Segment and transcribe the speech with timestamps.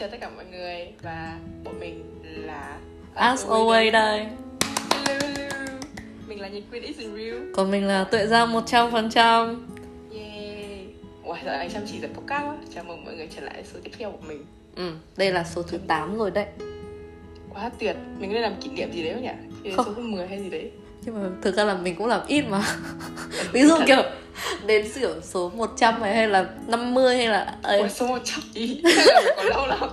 [0.00, 2.78] chào tất cả mọi người và bọn mình là
[3.14, 4.26] As always đây.
[5.06, 5.66] Hello, hello.
[6.28, 7.52] Mình là Nhật Quyên Is Real.
[7.54, 9.56] Còn mình là Tuệ Giang 100%
[10.12, 10.80] Yeah
[11.24, 12.56] Ủa, giờ anh chăm chỉ tập podcast quá.
[12.74, 14.44] Chào mừng mọi người trở lại số tiếp theo của mình.
[14.76, 16.46] Ừ, Đây là số thứ 8 rồi đấy.
[17.54, 17.96] Quá tuyệt.
[18.18, 19.72] Mình nên làm kỷ niệm gì đấy không nhỉ?
[19.76, 19.86] Không.
[19.86, 20.70] Số thứ 10 hay gì đấy?
[21.04, 22.62] Nhưng mà thực ra là mình cũng làm ít mà.
[23.52, 24.02] Ví dụ kiểu
[24.66, 28.82] đến kiểu số 100 này hay là 50 hay là ấy Ủa, số 100 ý
[29.36, 29.88] Còn lâu lắm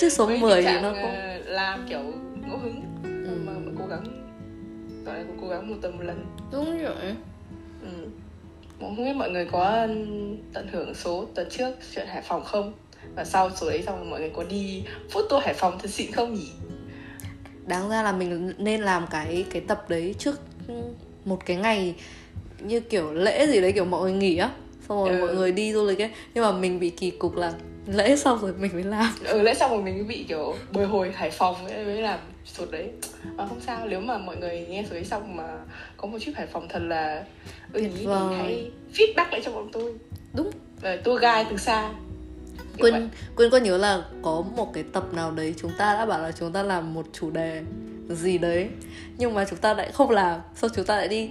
[0.00, 2.00] Chứ số Với 10 tình thì nó cũng Làm kiểu
[2.46, 3.38] ngẫu hứng ừ.
[3.46, 4.04] mà, mà cố gắng
[5.06, 6.94] Gọi là cố gắng một tuần một lần Đúng rồi
[7.82, 8.08] Ừ.
[8.80, 9.86] Không biết mọi người có
[10.52, 12.72] tận hưởng số tuần trước chuyện Hải Phòng không?
[13.14, 16.34] Và sau số đấy xong mọi người có đi photo Hải Phòng thật xịn không
[16.34, 16.50] nhỉ?
[17.66, 20.40] Đáng ra là mình nên làm cái cái tập đấy trước
[21.24, 21.94] một cái ngày
[22.60, 24.50] như kiểu lễ gì đấy kiểu mọi người nghỉ á.
[24.88, 25.26] Xong rồi Ừ.
[25.26, 26.10] mọi người đi du lịch ấy.
[26.34, 27.52] Nhưng mà mình bị kỳ cục là
[27.86, 29.14] lễ xong rồi mình mới làm.
[29.24, 32.66] Ừ lẽ xong rồi mình bị kiểu bồi hồi Hải Phòng ấy mới làm số
[32.70, 32.90] đấy.
[33.36, 35.58] Mà không sao nếu mà mọi người nghe đấy xong mà
[35.96, 37.24] có một trip Hải Phòng thật là
[37.72, 38.36] ưng ý thì vời.
[38.38, 39.92] hãy feedback lại cho bọn tôi.
[40.34, 40.50] Đúng.
[40.80, 41.90] Về tour guide từ xa.
[42.78, 42.90] Vậy.
[42.92, 46.22] Quyên Quyên có nhớ là có một cái tập nào đấy chúng ta đã bảo
[46.22, 47.62] là chúng ta làm một chủ đề
[48.08, 48.68] gì đấy
[49.18, 50.40] nhưng mà chúng ta lại không làm.
[50.54, 51.30] Xong chúng ta lại đi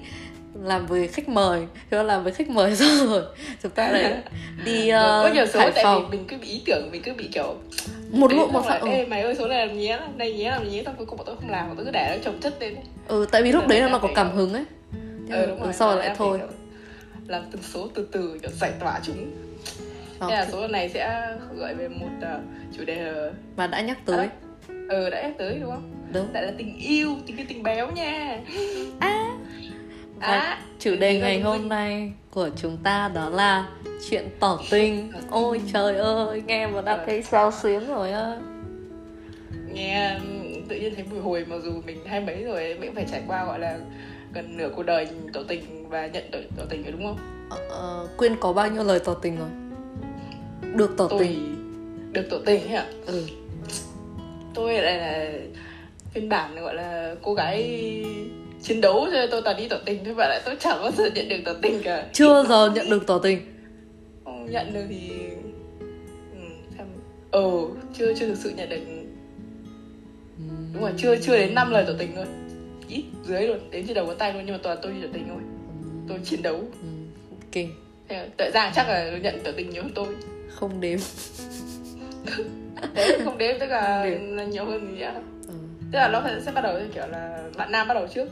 [0.64, 3.24] làm với khách mời chúng ta làm với khách mời xong rồi.
[3.64, 4.24] Chúng ta lại
[4.66, 6.08] đi uh, có nhiều số Hải tại Phòng.
[6.12, 7.56] vì mình cứ bị ý tưởng mình cứ bị kiểu
[8.12, 8.88] một lúc một ừ.
[8.90, 11.26] Ê mày ơi số này làm nhé đây nhé làm nhé xong cuối cùng bọn
[11.28, 12.76] tôi không làm bọn tôi cứ để nó chồng chất lên
[13.08, 14.66] ừ tại vì lúc đấy là nó có cảm hứng ấy.
[15.30, 16.40] Thế là- đúng ừ, rồi sau rồi lại thôi.
[17.28, 19.32] làm từng số từ từ kiểu giải tỏa chúng.
[20.20, 22.40] Thế là số này sẽ gợi về một ờ,
[22.78, 24.28] chủ đề ờ, mà đã nhắc tới.
[24.68, 25.92] à, ờ đã nhắc tới đúng không?
[26.14, 26.34] Đúng.
[26.34, 28.40] Lại là tình yêu tình yêu tình béo nha.
[29.02, 29.36] Và
[30.20, 33.68] à, chủ đề ngày hôm nay của chúng ta đó là
[34.10, 35.12] chuyện tỏ tình.
[35.30, 38.36] Ôi trời ơi nghe mà đã thấy sao xuyến rồi á.
[39.74, 43.06] Nghe ừm, tự nhiên thấy bùi hồi mặc dù mình hai mấy rồi mình phải
[43.12, 43.78] trải qua gọi là
[44.34, 47.48] gần nửa cuộc đời tỏ tình và nhận tỏ, tỏ tình rồi đúng không?
[47.50, 49.50] Ờ, ờ, Quyên có bao nhiêu lời tỏ tình rồi?
[50.76, 51.56] Được tỏ tôi tình.
[52.14, 52.86] được tỏ tình ạ.
[53.06, 53.28] Ừ.
[54.54, 55.32] Tôi lại là
[56.12, 58.04] phiên bản gọi là cô gái
[58.66, 61.10] chiến đấu cho tôi toàn đi tỏ tình thôi bạn lại tôi chẳng bao giờ
[61.16, 62.06] nhận được tỏ tình cả.
[62.14, 63.40] Chưa bao giờ nhận được tỏ tình.
[64.24, 65.10] Không nhận được thì
[66.32, 66.40] ừ,
[66.78, 66.88] xem.
[67.32, 67.42] Ờ
[67.94, 68.80] chưa chưa thực sự nhận được.
[70.74, 72.26] Đúng rồi chưa chưa đến 5 lời tỏ tình thôi.
[72.88, 75.08] Ít dưới luôn đến trên đầu ngón tay luôn nhưng mà toàn tôi đi tỏ
[75.14, 75.42] tình thôi.
[76.08, 76.60] Tôi chiến đấu.
[77.54, 77.62] Ừ,
[78.10, 80.08] là tự ra chắc là nhận tỏ tình nhiều hơn tôi.
[80.50, 81.00] Không đếm.
[82.96, 85.14] Đấy không đếm tức là, là nhiều hơn gì nhá
[85.48, 85.54] ừ.
[85.92, 88.30] tức là nó sẽ bắt đầu kiểu là bạn nam bắt đầu trước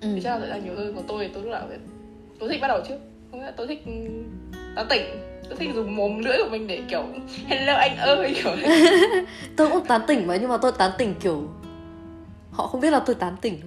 [0.00, 0.08] Ừ.
[0.14, 1.78] thì chắc là sẽ là nhiều hơn của tôi thì tôi lúc nào cũng-
[2.38, 2.96] tôi thích bắt đầu trước.
[3.30, 3.92] Không nghĩa tôi thích ừ,
[4.76, 5.02] tán tỉnh.
[5.48, 7.04] Tôi thích dùng mồm lưỡi của mình để kiểu
[7.46, 8.52] hello anh ơi kiểu
[9.56, 11.48] Tôi cũng tán tỉnh mà nhưng mà tôi tán tỉnh kiểu
[12.52, 13.60] Họ không biết là tôi tán tỉnh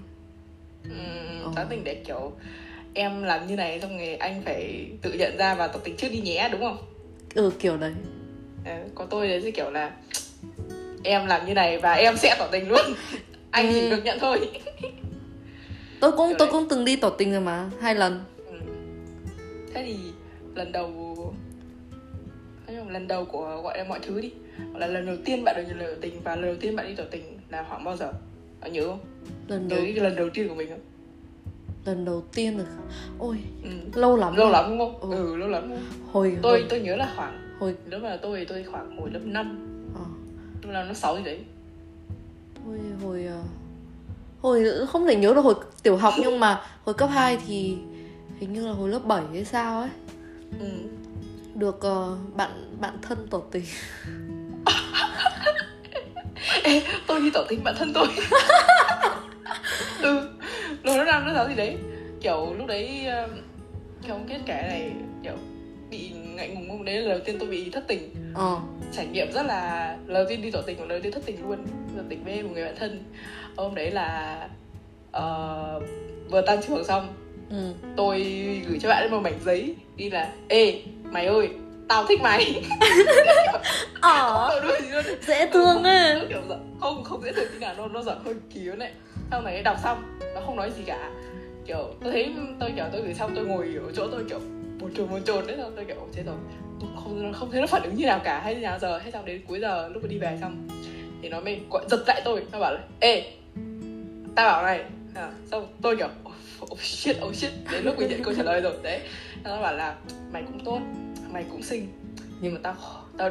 [0.84, 2.32] Ừm, tán tỉnh để kiểu
[2.94, 6.08] em làm như này xong rồi anh phải tự nhận ra và tỏ tình trước
[6.12, 6.78] đi nhé đúng không?
[7.36, 7.94] Ừ kiểu đấy.
[8.66, 9.92] Ờ, có tôi đấy thì kiểu là
[11.04, 12.82] em làm như này và em sẽ tỏ tình luôn.
[13.52, 13.90] Anh chỉ Ừ.
[13.90, 14.40] được nhận thôi
[16.02, 18.54] Tôi cũng tôi cũng từng đi tỏ tình rồi mà Hai lần Ừ.
[19.74, 19.96] thế thì
[20.56, 20.92] lần đầu
[22.90, 24.32] lần đầu của gọi là mọi thứ đi
[24.76, 26.88] là lần đầu tiên bạn được nhận lời tỏ tình và lần đầu tiên bạn
[26.88, 28.12] đi tỏ tình là khoảng bao giờ
[28.62, 29.00] bạn nhớ không
[29.48, 30.80] Lần nhớ đầu cái lần đầu tiên của mình không
[31.86, 32.66] lần đầu tiên rồi
[33.20, 33.70] Ôi ừ.
[33.96, 34.54] lâu lắm lâu rồi.
[34.54, 35.18] lắm đúng không Ừ.
[35.32, 35.72] ừ, lâu lắm?
[36.12, 39.20] Hồi tôi hồi, tôi nhớ là khoảng hồi nếu mà tôi tôi khoảng hồi lớp
[39.26, 40.02] 5 ờ,
[40.64, 41.40] lớp năm lớp sáu gì đấy
[42.66, 43.42] Hồi hồi ờ,
[44.42, 47.78] hồi không thể nhớ được hồi tiểu học nhưng mà hồi cấp 2 thì
[48.40, 49.90] hình như là hồi lớp 7 hay sao ấy.
[50.60, 50.68] Ừ.
[51.56, 53.64] được ờ, bạn bạn thân tỏ tình.
[56.64, 58.08] Ê, tôi đi tỏ tình bản thân tôi.
[60.02, 60.32] Ừ
[60.84, 61.78] rồi nó làm nó giáo gì đấy?
[62.22, 63.30] Kiểu lúc đấy um,
[64.04, 64.92] kiểu không kết kể này
[65.24, 65.34] kiểu
[65.90, 66.12] bị
[66.42, 68.16] ngại ngùng không đấy là lần đầu tiên tôi bị thất tình.
[68.34, 68.58] Ờ.
[68.92, 71.24] Trải nghiệm rất là lần đầu tiên đi tỏ tình và lần đầu tiên thất
[71.26, 71.66] tình luôn.
[71.98, 73.04] Tỏ tình với một người bạn thân.
[73.58, 74.38] Hôm đấy là
[75.12, 75.82] ờ,
[76.30, 77.08] vừa tan trường xong
[77.50, 77.74] ừ.
[77.96, 78.22] tôi
[78.68, 81.50] gửi cho bạn một mảnh giấy đi là ê mày ơi
[81.88, 82.64] tao thích mày.
[84.02, 84.62] Ờ.
[85.28, 86.22] Dễ thương ấy.
[86.80, 88.92] không không dễ thương tí nào nó nó giận hơi nữa này.
[89.32, 91.12] Sau này đọc xong nó không nói gì cả.
[91.66, 94.40] Kiểu tôi thấy tôi kiểu tôi gửi xong tôi ngồi ở chỗ tôi kiểu
[94.82, 96.36] bồn chồn bồn chồn đấy xong tôi kiểu chết rồi
[96.80, 99.12] tôi không không thấy nó phản ứng như nào cả hay như nào giờ hay
[99.12, 100.68] xong đến cuối giờ lúc mà đi về xong
[101.22, 103.34] thì nó mới gọi giật lại tôi nó bảo là ê
[104.36, 104.84] tao bảo này
[105.16, 106.08] à, xong tôi kiểu
[106.72, 109.00] oh, shit oh shit đến lúc mình nhận câu trả lời rồi đấy.
[109.44, 109.96] Nó bảo là
[110.34, 110.80] mày cũng tốt
[111.32, 111.88] mày cũng xinh
[112.42, 112.76] nhưng mà tao
[113.18, 113.30] tao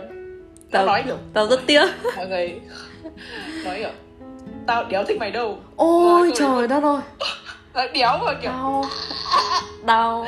[0.71, 1.85] tao nói kiểu tao rất tiếc.
[2.17, 2.61] Mọi người
[3.65, 3.91] nói kiểu
[4.67, 5.59] tao đéo thích mày đâu.
[5.77, 7.01] Ôi Nói trời đất ơi.
[7.95, 8.85] Đéo mà kiểu đau
[9.85, 10.27] đau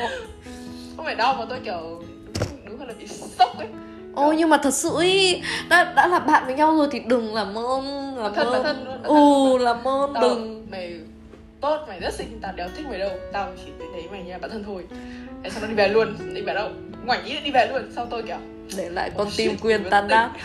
[1.03, 2.03] không phải đau mà tôi kiểu
[2.39, 3.67] đúng, đúng là bị sốc ấy.
[4.15, 7.35] Ôi nhưng mà thật sự ý đã đã là bạn với nhau rồi thì đừng
[7.35, 8.63] làm ơn làm thân ơn.
[8.63, 10.67] thân luôn ừ làm ơn tao, đừng.
[10.71, 10.99] mày
[11.61, 13.09] tốt mày rất xinh tao đéo thích mày đâu.
[13.33, 14.85] Tao chỉ thấy mày như là bạn thân thôi.
[15.43, 16.69] Thế xong nó đi về luôn đi về đâu.
[17.05, 18.37] Ngoảnh ý đi về luôn sau tôi kiểu
[18.77, 20.29] để lại con Oh tim shit, vừa tan nát.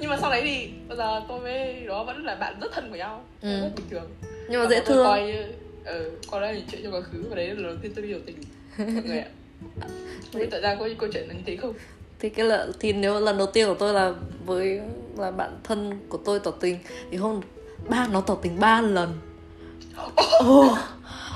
[0.00, 2.90] Nhưng mà sau đấy thì bây giờ tôi với nó vẫn là bạn rất thân
[2.90, 3.22] của nhau.
[3.42, 3.60] Ừ.
[3.60, 4.10] rất bình thường.
[4.48, 5.06] Nhưng mà Và dễ tôi thương.
[5.06, 5.34] coi
[5.90, 8.02] ừ, coi đây là chuyện trong quá khứ và đấy là lần đầu tiên tôi
[8.02, 8.36] đi biểu tình.
[8.78, 9.28] Mọi người ạ.
[10.34, 11.74] Biết tại ra có câu chuyện như thế không?
[12.18, 14.12] Thì cái là thì nếu lần đầu tiên của tôi là
[14.46, 14.80] với
[15.18, 16.78] là bạn thân của tôi tỏ tình
[17.10, 17.40] thì hôm
[17.88, 19.18] ba nó tỏ tình ba lần.
[20.40, 20.76] Ồ,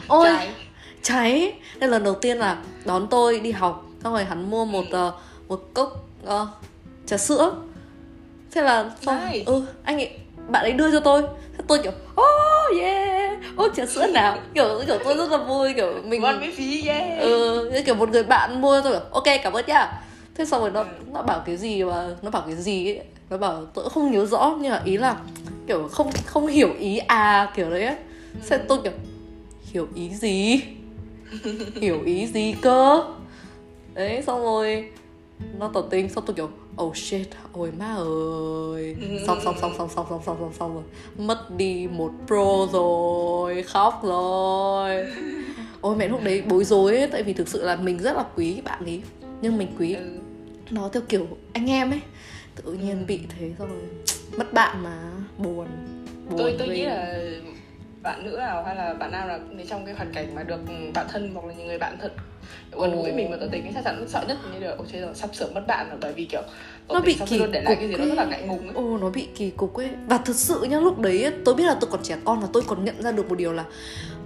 [0.08, 0.54] ôi Trái.
[1.02, 4.84] cháy nên lần đầu tiên là đón tôi đi học xong rồi hắn mua một
[4.90, 5.12] ờ,
[5.48, 6.48] một cốc ờ,
[7.06, 7.54] trà sữa.
[8.50, 9.26] Thế là xong.
[9.32, 9.44] Nice.
[9.46, 10.18] ừ anh ấy
[10.48, 11.22] bạn ấy đưa cho tôi.
[11.58, 13.13] Thế tôi kiểu oh yeah
[13.64, 14.38] oh trà sữa nào.
[14.54, 17.19] Kiểu kiểu tôi rất là vui kiểu mình ăn miễn phí yeah.
[17.19, 19.92] Ừ kiểu một người bạn mua tôi bảo ok cảm ơn nhá.
[20.34, 20.86] Thế xong rồi nó Ừ.
[21.12, 23.00] nó bảo cái gì mà nó bảo cái gì ấy?
[23.31, 25.16] Nó bảo tôi không nhớ rõ nhưng mà ý là
[25.66, 27.96] kiểu không không hiểu ý à kiểu đấy ấy
[28.48, 28.92] thế tôi kiểu
[29.72, 30.60] hiểu ý gì?
[31.80, 33.04] Hiểu ý gì cơ?
[33.94, 34.90] Đấy xong rồi
[35.58, 36.50] nó tỏ tình xong tôi kiểu
[36.82, 38.97] oh shit ôi má ơi.
[39.26, 40.85] Xong xong xong xong xong xong xong xong xong rồi.
[41.19, 45.06] Mất đi một pro rồi khóc rồi.
[45.81, 48.25] Ôi mẹ lúc đấy bối rối ấy tại vì thực sự là mình rất là
[48.37, 49.03] quý bạn ấy.
[49.43, 50.05] Nhưng mình quý ừ.
[50.71, 52.00] nó theo kiểu anh em ấy.
[52.65, 53.05] Tự nhiên Ừ.
[53.06, 53.82] bị thế xong rồi
[54.37, 55.67] mất bạn mà buồn
[56.29, 57.21] buồn tôi tôi nghĩ là
[58.04, 60.60] bạn nữ nào hay là bạn nam nào cũng trong cái hoàn cảnh mà được
[60.94, 62.12] bạn thân hoặc là những người bạn thật
[62.72, 65.00] gần gũi mình mà tỏ tình ấy chắc chắn sợ nhất như là ôi trời
[65.00, 66.42] rồi sắp sửa mất bạn rồi bởi vì kiểu
[66.88, 68.08] Nó bị kỳ luôn để lại cục cái gì đó ấy.
[68.08, 68.74] rất là ngại ngùng ấy.
[68.74, 69.90] Ồ nó bị kỳ cục ấy.
[70.08, 72.48] Và thật sự nhá lúc đấy ấy, tôi biết là tôi còn trẻ con và
[72.52, 73.64] tôi còn nhận ra được một điều là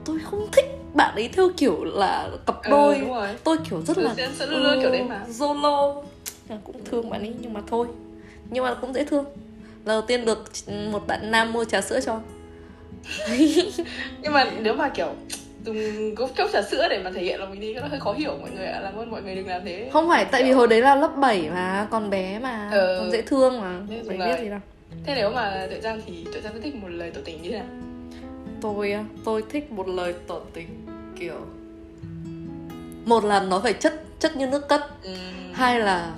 [0.05, 0.65] Tôi không thích
[0.95, 2.99] bạn ấy theo kiểu là cặp Ừ, đôi.
[3.09, 3.29] rồi.
[3.45, 5.25] Tôi kiểu rất Ừ, là sẽ- sẽ luôn luôn kiểu đấy mà.
[5.39, 6.03] Zolo.
[6.65, 7.87] Cũng thương bạn ấy nhưng mà thôi.
[8.51, 9.25] Nhưng mà cũng dễ thương.
[9.85, 10.45] Lần đầu tiên được
[10.91, 12.21] một bạn nam mua trà sữa cho
[14.23, 15.15] nhưng mà nếu mà kiểu
[15.65, 18.13] dùng cốc cốc trà sữa để mà thể hiện là mình đi nó hơi khó
[18.13, 20.51] hiểu mọi người ạ làm ơn mọi người đừng làm thế Không phải tại vì
[20.51, 22.97] hồi đấy là lớp 7 mà Còn bé mà Ừ.
[23.01, 24.39] Còn dễ thương mà dùng biết lời.
[24.43, 24.59] gì đâu
[25.07, 27.57] thế nếu mà tuệ giang thì tuệ giang thích một lời tỏ tình như thế
[27.59, 27.67] nào
[28.61, 30.87] Tôi tôi thích một lời tỏ tình
[31.21, 31.41] kiểu
[33.05, 35.15] Một là nó phải chất chất như nước cất ừ.
[35.53, 36.13] Hai là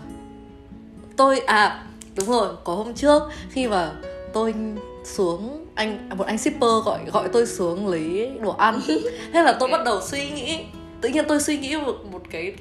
[1.17, 1.85] tôi à
[2.17, 3.91] đúng rồi có hôm trước khi mà
[4.33, 4.55] tôi
[5.11, 8.81] xuống anh một anh shipper gọi gọi tôi xuống lấy đồ ăn.
[9.33, 10.59] Thế là tôi bắt đầu suy nghĩ
[11.01, 12.53] tự nhiên tôi suy nghĩ một một cái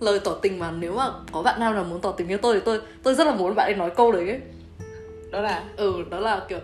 [0.00, 2.54] lời tỏ tình mà nếu mà có bạn nào nào muốn tỏ tình với tôi
[2.54, 4.28] thì tôi tôi rất là muốn bạn ấy nói câu đấy.
[4.28, 4.40] Ấy.
[5.30, 5.62] đó là?
[5.76, 6.58] Ừ đó là kiểu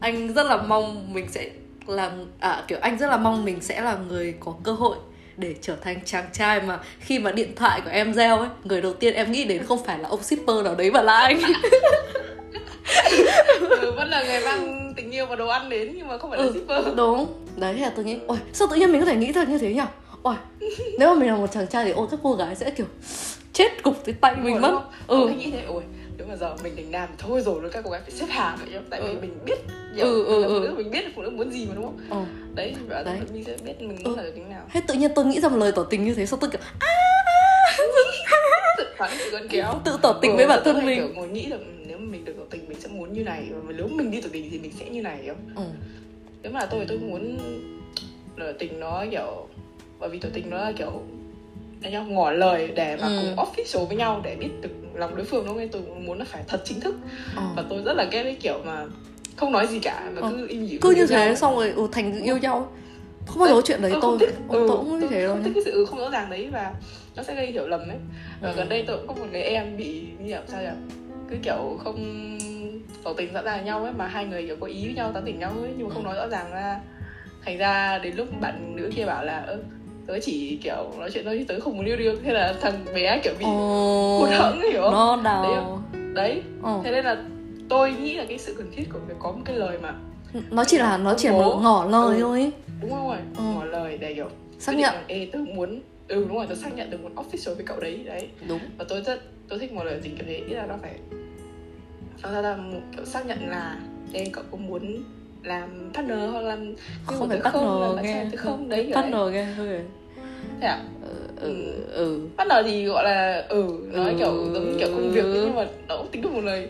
[0.00, 1.50] anh rất là mong mình sẽ
[1.86, 4.96] làm à kiểu anh rất là mong mình sẽ là người có cơ hội
[5.36, 8.82] để trở thành chàng trai mà khi mà điện thoại của em reo ấy người
[8.82, 11.40] đầu tiên em nghĩ đến không phải là ông shipper nào đấy mà là anh
[13.60, 16.38] ừ, vẫn là người mang tình yêu và đồ ăn đến nhưng mà không phải
[16.40, 16.52] là Ừ.
[16.54, 17.26] shipper đúng
[17.56, 19.74] đấy là tôi nghĩ ôi sao tự nhiên mình có thể nghĩ ra như thế
[19.74, 19.80] nhỉ
[20.22, 20.34] ôi
[20.98, 22.86] nếu mà mình là một chàng trai thì ôi các cô gái sẽ kiểu
[23.52, 24.84] chết cục tới tay mình mất không?
[25.06, 25.82] ừ Tôi nghĩ thế ôi
[26.18, 28.56] nếu mà giờ mình thành nam thì thôi rồi các cô gái phải xếp hàng
[28.60, 29.16] vậy chứ tại vì Ừ.
[29.20, 29.58] mình biết
[29.94, 30.60] nhiều Ừ, ừ, mình là ừ.
[30.68, 32.24] nữ mình biết là phụ nữ muốn gì mà đúng không ờ
[32.54, 33.18] đấy thì bảo Đấy.
[33.32, 34.08] mình sẽ biết mình Ừ.
[34.08, 36.04] muốn là được tính nào thế tự nhiên tôi nghĩ ra một lời tỏ tình
[36.04, 36.88] như thế sao tôi kiểu à,
[38.98, 41.56] tự tự tỏ tình với bản thân hay kiểu mình ngồi nghĩ là
[43.08, 45.64] muốn như này và nếu mình đi tỏ tình thì mình sẽ như này không
[45.64, 45.70] ừ.
[46.42, 47.38] nếu mà là tôi thì tôi muốn
[48.38, 49.46] tỏ tình nó kiểu
[49.98, 51.02] bởi vì tỏ tình nó là kiểu
[51.82, 53.18] anh nhau ngỏ lời để mà Ừ.
[53.22, 55.58] cùng official với nhau để biết được lòng đối phương đúng không?
[55.58, 56.94] Nên tôi muốn là phải thật chính thức
[57.36, 57.42] ờ.
[57.56, 58.84] và tôi rất là ghét cái kiểu mà
[59.36, 60.30] không nói gì cả và Ờ.
[60.36, 61.34] cứ im lìm cứ như thế nhau.
[61.34, 62.72] xong rồi ừ, thành yêu nhau
[63.26, 65.22] không bao giờ chuyện đấy tôi tôi không thích tôi, ừ, tôi cũng như thế
[65.22, 66.74] đâu không thích cái sự không rõ ràng đấy và
[67.16, 67.96] nó sẽ gây hiểu lầm ấy
[68.40, 68.54] và Ừ.
[68.56, 70.68] gần đây tôi cũng có một người em bị như kiểu sao nhỉ
[71.30, 72.38] cứ kiểu không
[73.04, 75.22] tỏ tình rõ ràng nhau ấy mà hai người kiểu có ý với nhau tán
[75.26, 76.80] tỉnh nhau ấy nhưng mà không nói rõ ràng ra.
[77.44, 79.58] Thành ra đến lúc bạn nữ kia bảo là ơ
[80.06, 82.16] tớ chỉ kiểu nói chuyện thôi chứ tớ không muốn yêu đương.
[82.24, 83.44] Thế là thằng bé kiểu bị
[84.18, 84.92] hụt hẫng ấy, hiểu không?
[85.24, 85.62] Nó Đấy
[86.14, 86.42] đấy.
[86.62, 86.80] Ờ.
[86.84, 87.16] thế nên là
[87.68, 89.94] tôi nghĩ là cái sự cần thiết của việc có một cái lời mà
[90.50, 92.22] nó chỉ là nó chỉ là một ngỏ lời Ừ.
[92.22, 92.50] thôi.
[92.80, 93.42] Đúng không rồi Ừ.
[93.54, 94.28] ngỏ lời để kiểu
[94.58, 94.94] xác nhận.
[95.06, 98.00] Ê, tớ muốn ừ đúng rồi tớ xác nhận được một official với cậu đấy.
[98.06, 98.28] Đấy.
[98.48, 98.60] Đúng.
[98.78, 100.92] Và tôi rất tôi thích một lời tình kiểu thế ý là nó phải
[102.22, 103.76] nó ra là một kiểu xác nhận là
[104.12, 105.02] Ê, cậu có muốn
[105.42, 106.74] làm partner hoặc làm
[107.06, 108.24] không phải không, partner bạn nghe.
[108.32, 108.68] tớ không?
[108.68, 109.80] Đấy partner nghe hơi
[110.60, 110.78] thế à?
[111.02, 111.08] Ờ,
[111.40, 111.54] ừ
[111.90, 112.20] ừ.
[112.36, 114.16] bắt đầu thì gọi là ừ nói Ừ.
[114.18, 116.68] kiểu giống kiểu công việc ấy, nhưng mà nó cũng tính được một lời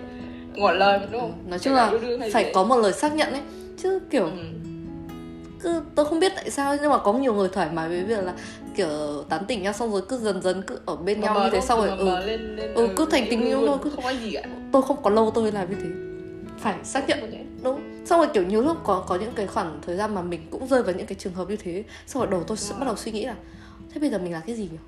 [0.57, 1.33] ngỏ lời đúng không?
[1.49, 1.93] Nói chung là
[2.33, 3.43] phải có một lời xác nhận ấy.
[3.83, 4.31] Chứ kiểu Ừ.
[5.63, 8.25] cứ tôi không biết tại sao nhưng mà có nhiều người thoải mái với việc
[8.25, 8.35] là
[8.77, 8.89] kiểu
[9.29, 11.61] tán tỉnh nhau xong rồi cứ dần dần cứ ở bên nhau Mờ như thế
[11.61, 14.05] xong rồi ừ, lên, lên, Ừ, cứ thành tình yêu yêu luôn, thôi, cứ- không
[14.05, 14.43] có gì cả.
[14.73, 15.89] Tôi không có lâu tôi làm như thế.
[16.59, 17.19] Phải xác nhận
[17.63, 17.81] đúng.
[18.07, 20.67] Xong rồi kiểu nhiều lúc có có những cái khoảng thời gian mà mình cũng
[20.69, 22.97] rơi vào những cái trường hợp như thế xong rồi đầu tôi sẽ bắt đầu
[22.97, 23.35] suy nghĩ là
[23.95, 24.79] thế bây giờ mình là cái gì nhỉ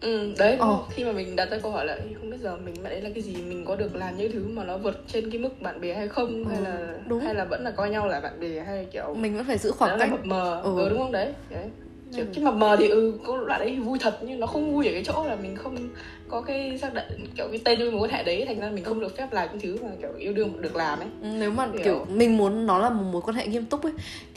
[0.00, 0.78] ừ đấy Ờ.
[0.90, 3.00] khi mà mình đặt ra câu hỏi là "Ê, không biết giờ mình bạn ấy
[3.00, 5.62] là cái gì mình có được làm những thứ mà nó vượt trên cái mức
[5.62, 7.20] bạn bè hay không hay Ừ, là đúng.
[7.20, 9.70] hay là vẫn là coi nhau là bạn bè hay kiểu mình vẫn phải giữ
[9.72, 10.76] khoảng là cách mờ Ừ.
[10.78, 10.88] ừ.
[10.88, 11.66] đúng không đấy đấy
[12.16, 12.30] kiểu Ừ.
[12.34, 14.86] cái mập mờ thì ừ có đoạn đấy thì vui thật nhưng nó không vui
[14.86, 15.88] ở cái chỗ là mình không
[16.28, 18.84] có cái xác định kiểu cái tên cái mối quan hệ đấy thành ra mình
[18.84, 21.50] không được phép làm những thứ mà kiểu yêu đương được làm ấy Ừ, nếu
[21.50, 21.82] mà Hiểu.
[21.84, 23.92] kiểu mình muốn nó là một mối quan hệ nghiêm túc ấy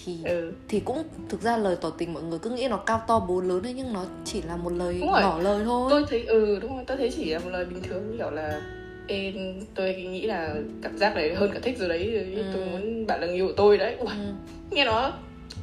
[0.05, 3.01] thì ừ thì cũng thực ra lời tỏ tình mọi người cứ nghĩ nó cao
[3.07, 6.23] to bố lớn ấy nhưng nó chỉ là một lời ngỏ lời thôi tôi thấy
[6.25, 8.61] ừ đúng rồi tôi thấy chỉ là một lời bình thường kiểu là
[9.07, 9.33] Ê,
[9.75, 12.43] tôi nghĩ là cảm giác đấy hơn cả thích rồi đấy Ừ.
[12.53, 14.33] tôi muốn bạn là người yêu của tôi đấy Ui, ừ.
[14.71, 15.11] nghe nó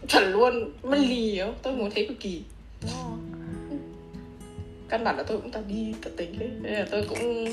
[0.08, 2.42] chuẩn luôn mất lì không tôi muốn thấy cực kỳ.
[4.88, 7.44] Căn bản là tôi cũng tập đi tận tình ấy nên là tôi cũng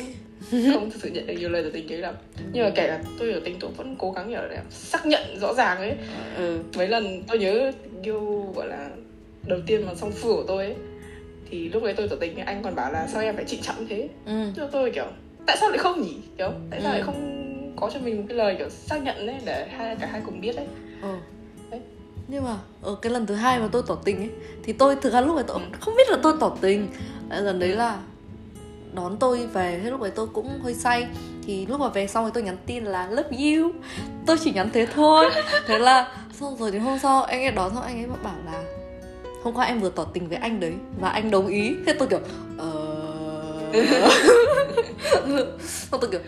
[0.73, 2.15] không thực sự nhận được nhiều lời tỏ tình ấy lắm.
[2.53, 5.39] Nhưng mà kể cả tôi ở tình tôi vẫn cố gắng kiểu để xác nhận
[5.39, 5.93] rõ ràng ấy.
[6.37, 6.59] Ừ.
[6.77, 7.71] mấy lần tôi nhớ
[8.03, 8.89] yêu gọi là
[9.47, 10.75] đầu tiên mà song phương của tôi ấy
[11.49, 13.87] thì lúc đấy tôi tỏ tình anh còn bảo là sao em phải trịnh trọng
[13.87, 14.09] thế?
[14.25, 14.51] Ừ.
[14.55, 15.05] cho tôi kiểu
[15.45, 16.13] tại sao lại không nhỉ?
[16.37, 16.95] Kiểu tại sao Ừ.
[16.95, 17.31] lại không
[17.75, 20.41] có cho mình một cái lời kiểu xác nhận ấy để hai cả hai cùng
[20.41, 20.65] biết ấy
[21.01, 21.15] Ừ.
[22.27, 24.29] Nhưng mà ở cái lần thứ hai mà tôi tỏ tình ấy
[24.63, 26.87] thì tôi thực ra lúc ấy tôi không biết là tôi tỏ tình.
[27.29, 27.97] Ờ, lần đấy là
[28.93, 31.07] đón tôi về thế lúc ấy tôi cũng hơi say.
[31.47, 33.71] Thì lúc mà về xong rồi tôi nhắn tin là love you.
[34.25, 35.25] Tôi chỉ nhắn thế thôi.
[35.67, 38.63] Thế là xong rồi đến hôm sau anh ấy đón xong anh ấy bảo là
[39.43, 41.75] hôm qua em vừa tỏ tình với anh đấy và anh đồng ý.
[41.85, 42.19] Thế tôi kiểu
[42.57, 42.71] ờ.
[45.67, 46.19] Xong tôi kiểu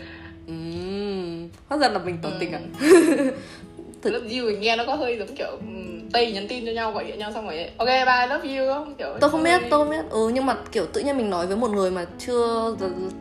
[0.46, 2.60] "Ừm, hóa ra là mình tỏ tình à?
[2.80, 3.30] Ừ.
[4.02, 6.72] Thực- love you thì nghe nó có hơi giống kiểu um, tây nhắn tin cho
[6.72, 9.60] nhau gọi điện nhau xong rồi ok bye love you không kiểu tôi không biết
[9.70, 12.04] tôi không biết ừ nhưng mà kiểu tự nhiên mình nói với một người mà
[12.18, 12.74] chưa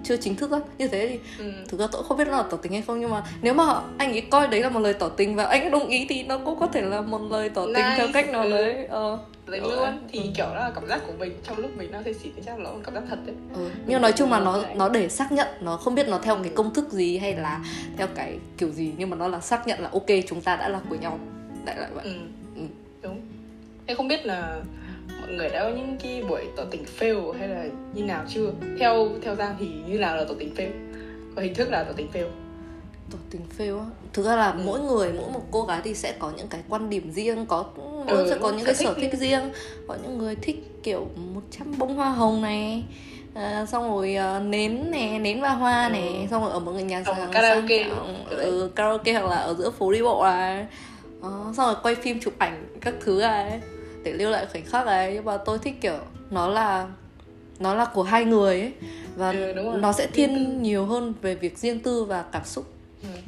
[0.03, 1.51] chưa chính thức á như thế thì ừ.
[1.67, 3.81] thực ra tôi không biết nó là tỏ tình hay không nhưng mà nếu mà
[3.97, 6.23] anh ấy coi đấy là một lời tỏ tình và anh ấy đồng ý thì
[6.23, 7.93] nó cũng có thể là một lời tỏ tình Nice.
[7.97, 8.49] theo cách nào Ừ.
[8.49, 9.17] đấy ờ
[9.47, 9.75] Đấy Ừ.
[9.75, 12.31] luôn thì kiểu đó là cảm giác của mình trong lúc mình đang say xỉn
[12.35, 13.69] thì chắc là nó cảm giác thật đấy ừ.
[13.87, 16.43] nhưng nói chung là nó nó để xác nhận nó không biết nó theo cái
[16.49, 16.55] Ừ.
[16.55, 17.59] công thức gì hay là
[17.97, 20.69] theo cái kiểu gì nhưng mà nó là xác nhận là ok chúng ta đã
[20.69, 21.19] là của nhau
[21.65, 22.11] đại loại vậy ừ.
[22.55, 22.61] Ừ.
[23.01, 23.21] đúng
[23.87, 24.59] thế không biết là
[25.21, 28.51] mọi người đã có những cái buổi tỏ tình fail hay là như nào chưa
[28.79, 30.69] theo theo giang thì như nào là tỏ tình fail
[31.35, 32.27] có hình thức là tỏ tình fail
[33.11, 33.85] tỏ tình fail á.
[34.13, 34.59] Thực ra là Ừ.
[34.65, 37.65] mỗi người mỗi một cô gái thì sẽ có những cái quan điểm riêng có
[38.07, 39.49] Ừ, sẽ có những cái sở thích riêng.
[39.87, 42.83] Có những người thích kiểu 100 bông hoa hồng này
[43.33, 45.91] à, xong rồi à, nến nè nến và hoa Ừ.
[45.93, 49.53] nè xong rồi ở một cái nhà hàng karaoke sang ừ, karaoke hoặc là ở
[49.53, 50.65] giữa phố đi bộ này
[51.21, 53.61] Đó, xong rồi quay phim chụp ảnh các thứ này
[54.03, 55.97] để lưu lại khoảnh khắc này nhưng mà tôi thích kiểu
[56.31, 56.87] nó là
[57.59, 58.73] nó là của hai người ấy.
[59.15, 62.65] Và Ừ, nó sẽ thiên nhiều hơn về việc riêng tư và cảm xúc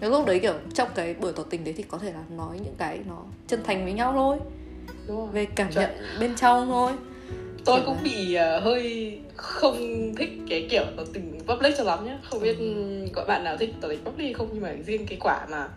[0.01, 2.57] Cái lúc đấy kiểu trong cái buổi tỏ tình đấy thì có thể là nói
[2.63, 4.37] những cái nó chân thành với nhau thôi
[5.07, 5.85] đúng rồi về cảm Chuẩn.
[5.85, 6.91] nhận bên trong thôi
[7.65, 8.03] tôi Kiểu cũng vậy.
[8.03, 9.77] bị ờ, hơi không
[10.17, 13.05] thích cái kiểu tỏ tình public cho lắm nhá không biết Ừ.
[13.13, 15.67] có bạn nào thích tỏ tình public không nhưng mà riêng cái quả mà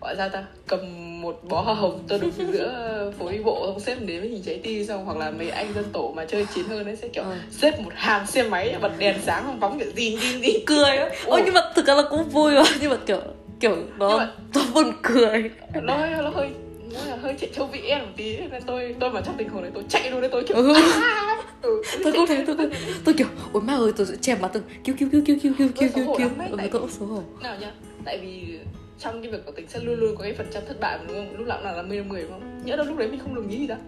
[0.00, 0.80] gọi ra ta cầm
[1.20, 4.42] một bó hoa hồng tôi đứng giữa phố đi bộ xong xếp đến với hình
[4.42, 7.08] trái tim xong hoặc là mấy anh dân tổ mà chơi chiến hơn ấy sẽ
[7.08, 7.34] kiểu Ừ.
[7.50, 10.96] xếp một hàng xe máy bật đèn sáng không bóng kiểu gì gì gì cười
[10.96, 13.20] á ôi nhưng mà thực ra là cũng vui mà nhưng mà kiểu
[13.62, 15.50] kiểu nó mà- nó buồn cười.
[15.82, 16.50] Nó nó hơi
[16.94, 19.48] nó là hơi chạy châu vị em một tí nên tôi tôi mà trong tình
[19.48, 20.72] huống đấy tôi chạy luôn đấy tôi kiểu Ừ.
[20.74, 22.56] "À!" ừ, tôi cũng thế tôi.
[22.56, 22.70] cũng
[23.04, 25.52] tôi kiểu ôi má ơi tôi sẽ chèm mặt tôi kêu kêu kêu kêu kêu
[25.58, 27.22] kêu kêu kêu kêu ừ, tôi cũng xấu hổ.
[27.42, 27.72] Nào nhá
[28.04, 28.58] tại vì
[28.98, 31.04] trong cái việc tỏ tình sẽ luôn luôn có cái phần trăm thất bại mà
[31.08, 31.36] đúng không?
[31.38, 32.60] Lúc nào là 50 50 đúng không?
[32.64, 33.78] Nhớ đâu lúc đấy mình không đồng ý gì đâu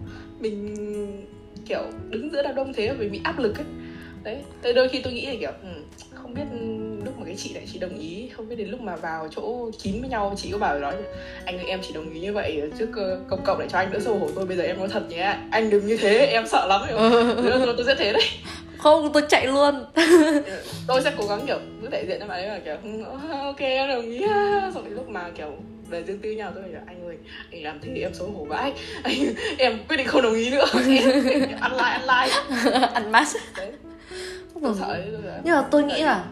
[0.41, 0.77] mình
[1.69, 3.65] kiểu đứng giữa đám đông thế vì bị áp lực ấy.
[4.23, 5.69] Đấy tới đôi khi tôi nghĩ là kiểu ừ,
[6.35, 6.57] không biết
[7.05, 9.71] lúc mà cái chị này chị đồng ý không biết đến lúc mà vào chỗ
[9.83, 10.95] kín với nhau chị có bảo nói
[11.45, 13.79] anh ơi em chỉ đồng ý như vậy ở trước ờ, công cộng để cho
[13.79, 16.27] anh đỡ xấu hổ tôi bây giờ em nói thật nhé anh đừng như thế
[16.27, 17.35] em sợ lắm không?
[17.77, 18.23] tôi, sẽ thế đấy.
[18.79, 19.85] Không tôi chạy luôn.
[20.87, 23.05] Tôi sẽ cố gắng kiểu giữ đại diện cho bạn ấy là kiểu "Ừ,
[23.43, 24.23] ok em đồng ý.
[24.23, 25.53] Ha." xong đến lúc mà kiểu
[25.91, 27.17] về riêng tư nhau tôi kiểu anh ơi
[27.53, 28.73] anh làm thế em xấu hổ vãi
[29.03, 29.15] anh
[29.59, 30.65] em quyết định không đồng ý nữa.
[30.75, 33.27] Em, em ăn like ăn like ăn mát
[33.57, 33.71] đấy
[34.63, 35.05] tôi sợ
[35.45, 36.25] nhưng mà tôi nghĩ là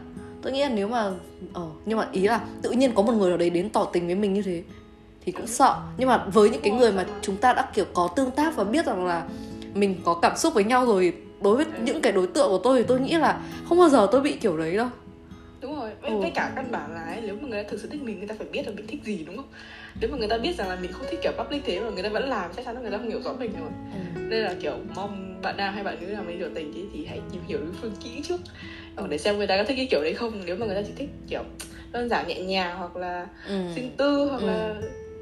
[0.43, 1.11] tôi nghĩ là nếu mà
[1.52, 4.07] ờ nhưng mà ý là tự nhiên có một người nào đấy đến tỏ tình
[4.07, 4.62] với mình như thế
[5.25, 5.76] thì cũng sợ.
[5.97, 8.64] Nhưng mà với những cái người mà chúng ta đã kiểu có tương tác và
[8.64, 9.26] biết rằng là
[9.75, 11.12] mình có cảm xúc với nhau rồi
[11.43, 11.71] đối với Ừ.
[11.85, 14.33] những cái đối tượng của tôi thì tôi nghĩ là không bao giờ tôi bị
[14.33, 14.88] kiểu đấy đâu.
[15.61, 15.91] Đúng rồi.
[16.02, 16.17] Với, Ừ.
[16.21, 18.29] với cả căn bản là ấy, nếu mà người ta thực sự thích mình người
[18.29, 19.47] ta phải biết là mình thích gì đúng không
[20.00, 22.02] nếu mà người ta biết rằng là mình không thích kiểu public thế mà người
[22.02, 23.70] ta vẫn làm chắc chắn là người ta không hiểu rõ mình rồi
[24.28, 27.04] nên là kiểu mong bạn nam hay bạn nữ nào mới hiểu tình ấy, thì
[27.06, 28.40] hãy tìm hiểu đối phương kỹ trước
[28.96, 30.82] Ờ, để xem người ta có thích cái kiểu đấy không nếu mà người ta
[30.87, 31.42] chỉ thích kiểu
[31.92, 33.54] đơn giản nhẹ nhàng hoặc là ừ.
[33.76, 34.46] riêng tư hoặc Ừ.
[34.46, 34.75] là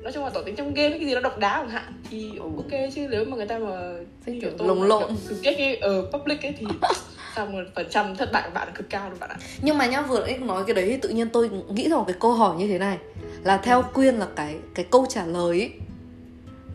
[0.02, 2.30] nói chung là tỏ tình trong game cái gì đó độc đá chẳng hạn thì
[2.38, 2.42] Ừ.
[2.56, 3.92] ok chứ nếu mà người ta mà
[4.26, 5.10] Thích kiểu lồng lộn.
[5.42, 6.66] kiểu cái ở public ấy thì
[7.36, 9.36] xong rồi phần trăm thất bại của bạn là cực cao luôn bạn ạ.
[9.62, 12.04] Nhưng mà nhá vừa nãy nói cái đấy thì tự nhiên tôi nghĩ ra một
[12.06, 12.98] cái câu hỏi như thế này.
[13.44, 15.70] Là theo quyên là cái cái câu trả lời ấy,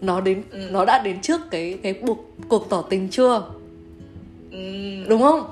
[0.01, 0.59] nó đến Ừ.
[0.71, 2.17] nó đã đến trước cái cái cuộc
[2.49, 3.43] cuộc tỏ tình chưa?
[4.51, 5.49] Ừm, đúng không?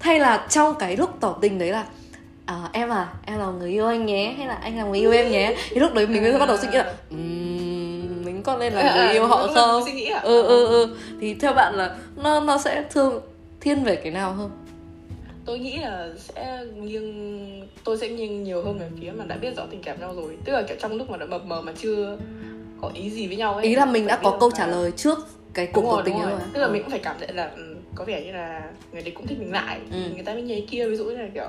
[0.00, 1.84] Hay là trong cái lúc tỏ tình đấy là
[2.46, 5.12] à, em à em là người yêu anh nhé hay là anh là người yêu
[5.12, 5.56] em nhé?
[5.70, 8.80] Thì lúc đấy mình mới bắt đầu suy nghĩ là "Ừm, mình có nên là
[8.80, 9.84] À, người à, yêu họ không?
[10.12, 10.20] à?
[10.22, 10.96] ừ ừ ừ.
[11.20, 13.20] Thì theo bạn là nó nó sẽ thương
[13.62, 14.50] thiên về cái nào hơn
[15.44, 19.56] tôi nghĩ là sẽ nghiêng tôi sẽ nghiêng nhiều hơn về phía mà đã biết
[19.56, 21.72] rõ tình cảm nhau rồi tức là kiểu trong lúc mà đã mập mờ mà
[21.78, 22.18] chưa
[22.80, 24.90] có ý gì với nhau ấy ý là mình đã có câu là- trả lời
[24.96, 25.18] trước
[25.54, 26.30] cái cuộc tỏ tình rồi.
[26.30, 26.72] rồi tức là Ừ.
[26.72, 29.38] mình cũng phải cảm thấy là ừ, có vẻ như là người đấy cũng thích
[29.40, 29.98] mình lại Ừ.
[30.14, 31.48] người ta mới nhảy kia ví dụ như là kiểu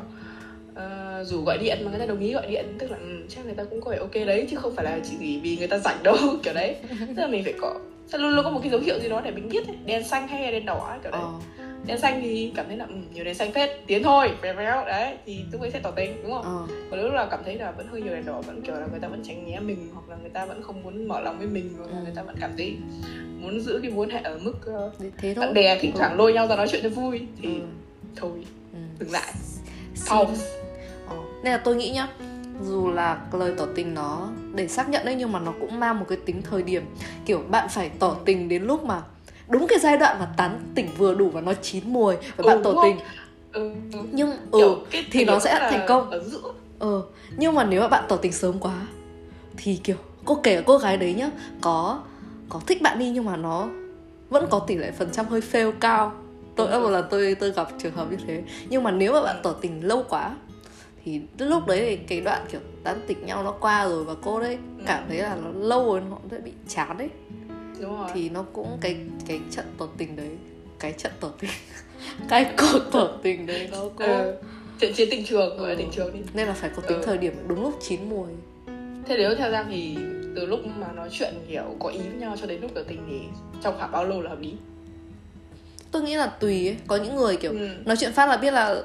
[0.76, 3.46] ờ, dù gọi điện mà người ta đồng ý gọi điện tức là ừ, chắc
[3.46, 5.78] người ta cũng có vẻ ok đấy chứ không phải là chỉ vì người ta
[5.78, 7.76] rảnh đâu kiểu đấy tức là mình phải có
[8.08, 9.76] sẽ luôn luôn có một cái dấu hiệu gì đó để mình biết ấy.
[9.86, 11.63] đèn xanh hay là đèn đỏ kiểu đấy Ờ.
[11.86, 14.86] đèn xanh thì cảm thấy là ừ, nhiều đèn xanh phết tiến thôi véo véo
[14.86, 16.76] đấy thì lúc ấy sẽ tỏ tình đúng không Ờ.
[16.92, 19.00] còn nếu là cảm thấy là vẫn hơi nhiều đèn đỏ vẫn kiểu là người
[19.00, 21.48] ta vẫn tránh né mình hoặc là người ta vẫn không muốn mở lòng với
[21.48, 22.04] mình hoặc là Ừ.
[22.04, 22.78] người ta vẫn cảm thấy
[23.42, 26.18] muốn giữ cái mối hệ ở mức ờ, Thế- thôi bạn bè thỉnh thoảng Ừ.
[26.18, 27.62] lôi nhau ra nói chuyện cho vui thì Ừ.
[28.16, 28.32] thôi
[28.74, 28.80] Ừ.
[29.00, 29.34] dừng lại
[30.10, 30.46] pause
[31.10, 31.16] Ờ.
[31.44, 32.08] Nên là tôi nghĩ nhá
[32.62, 36.00] dù là lời tỏ tình nó để xác nhận đấy nhưng mà nó cũng mang
[36.00, 36.84] một cái tính thời điểm
[37.26, 39.02] kiểu bạn phải tỏ tình đến lúc mà
[39.54, 42.44] đúng cái giai đoạn mà tán tỉnh vừa đủ và nó chín mùi và Ừ,
[42.48, 42.98] bạn tỏ tình.
[43.54, 44.00] Ừ, ừ.
[44.12, 44.76] nhưng ừ
[45.12, 46.12] thì nó sẽ thành công.
[46.80, 47.02] ừ
[47.38, 48.74] nhưng mà nếu mà bạn tỏ tình sớm quá
[49.58, 51.30] thì kiểu cô kể cô gái đấy nhá
[51.62, 52.00] có
[52.50, 53.68] có thích bạn đi nhưng mà nó
[54.30, 56.12] vẫn có tỷ lệ phần trăm hơi fail cao.
[56.56, 58.44] Tôi đã một lần tôi tôi gặp trường hợp như thế.
[58.70, 60.36] Nhưng mà nếu mà bạn tỏ tình lâu quá
[61.06, 64.40] thì lúc đấy thì cái đoạn kiểu tán tỉnh nhau nó qua rồi và cô
[64.40, 67.10] đấy cảm thấy là nó lâu rồi nó sẽ bị chán đấy
[67.82, 70.30] đúng rồi thì nó cũng cái cái trận tỏ tình đấy
[70.80, 71.52] cái trận tỏ tình
[72.30, 74.36] cái cuộc tỏ tình đấy nó cũng ừ.
[74.82, 75.78] chuyện chiến tình trường gọi là Ừ.
[75.78, 77.04] tình trường đi nên là phải có tính Ừ.
[77.06, 78.28] thời điểm đúng lúc chín mùi
[79.08, 79.96] thế nếu theo Giang thì
[80.36, 83.02] từ lúc mà nói chuyện kiểu có ý với nhau cho đến lúc tỏ tình
[83.10, 83.20] thì
[83.64, 84.54] trong khoảng bao lâu là hợp lý
[85.94, 86.78] tôi nghĩ là tùy ấy.
[86.88, 87.68] có những người kiểu ừ.
[87.86, 88.76] nói chuyện phát là biết là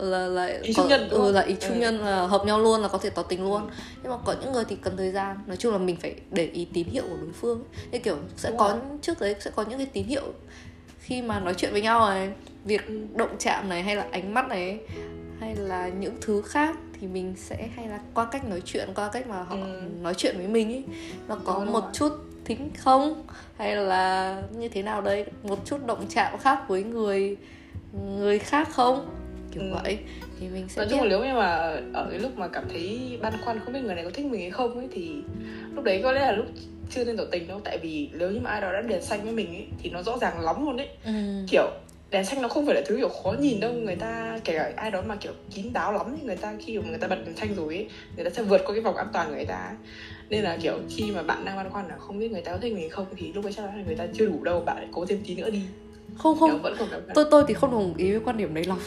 [0.00, 1.78] là là Ý có- chung nhân, ừ, là ý chung Ừ.
[1.80, 3.70] nhân là hợp nhau luôn là có thể tỏ tình luôn
[4.02, 6.46] nhưng mà có những người thì cần thời gian nói chung là mình phải để
[6.46, 7.88] ý tín hiệu của đối phương ấy.
[7.92, 8.78] như kiểu sẽ Đúng có rồi.
[9.02, 10.22] trước đấy sẽ có những cái tín hiệu
[11.00, 12.30] khi mà nói chuyện với nhau này
[12.64, 13.00] việc Ừ.
[13.14, 14.78] động chạm này hay là ánh mắt này
[15.40, 19.10] hay là những thứ khác thì mình sẽ hay là qua cách nói chuyện qua
[19.12, 19.80] cách mà họ Ừ.
[20.02, 20.84] nói chuyện với mình ấy
[21.28, 21.66] nó có rồi.
[21.66, 22.12] một chút
[22.44, 23.26] thính không?
[23.58, 27.36] Hay là như thế nào đấy một chút động chạm khác với người
[28.18, 29.08] người khác không?
[29.52, 29.68] Kiểu Ừ.
[29.82, 29.98] vậy.
[30.40, 31.46] Thì mình sẽ nói chung là nếu như mà
[31.92, 34.40] ở cái lúc mà cảm thấy băn khoăn không biết người này có thích mình
[34.40, 35.10] hay không ấy thì
[35.74, 36.46] lúc đấy có lẽ là lúc
[36.90, 37.60] chưa nên tỏ tình đâu.
[37.64, 40.02] Tại vì nếu như mà ai đó đã đèn xanh với mình ấy thì nó
[40.02, 41.12] rõ ràng lắm luôn đấy ừ.
[41.50, 41.70] kiểu
[42.14, 43.72] đèn xanh nó không phải là thứ kiểu khó nhìn đâu.
[43.72, 46.78] Người ta kể cả ai đó mà kiểu kín đáo lắm thì người ta khi
[46.78, 48.96] mà người ta bật đèn xanh rồi ấy người ta sẽ vượt qua cái vòng
[48.96, 49.54] an toàn của người ta.
[49.56, 49.76] Ấy.
[50.30, 52.58] nên là kiểu khi mà bạn đang băn khoăn là không biết người ta có
[52.58, 55.06] thích mình không thì lúc ấy chắc là người ta chưa đủ đâu bạn cố
[55.06, 55.62] thêm tí nữa đi.
[56.18, 56.62] Không không.
[56.62, 58.78] Vẫn giác tôi tôi thì không đồng ý với quan điểm đấy lắm.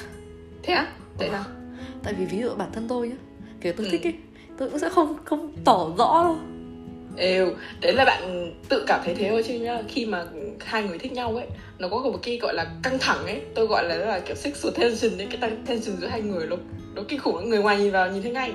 [0.64, 0.88] Thế á?
[1.18, 1.44] Tại sao?
[2.04, 3.16] Tại vì ví dụ bản thân tôi nhá
[3.62, 3.92] kiểu tôi Ừ.
[3.92, 4.14] thích ấy
[4.58, 6.38] tôi cũng sẽ không không tỏ rõ đâu
[7.18, 9.82] đều đấy là bạn tự cảm thấy thế thôi chứ nhá.
[9.88, 10.26] Khi mà
[10.60, 11.48] hai người thích nhau ấy
[11.80, 13.42] nó có một cái gọi là căng thẳng ấy.
[13.56, 16.56] Tôi gọi là là kiểu sexual tension ấy cái tension giữa hai người nó
[16.96, 18.52] nó kinh khủng người ngoài nhìn vào nhìn thấy ngay.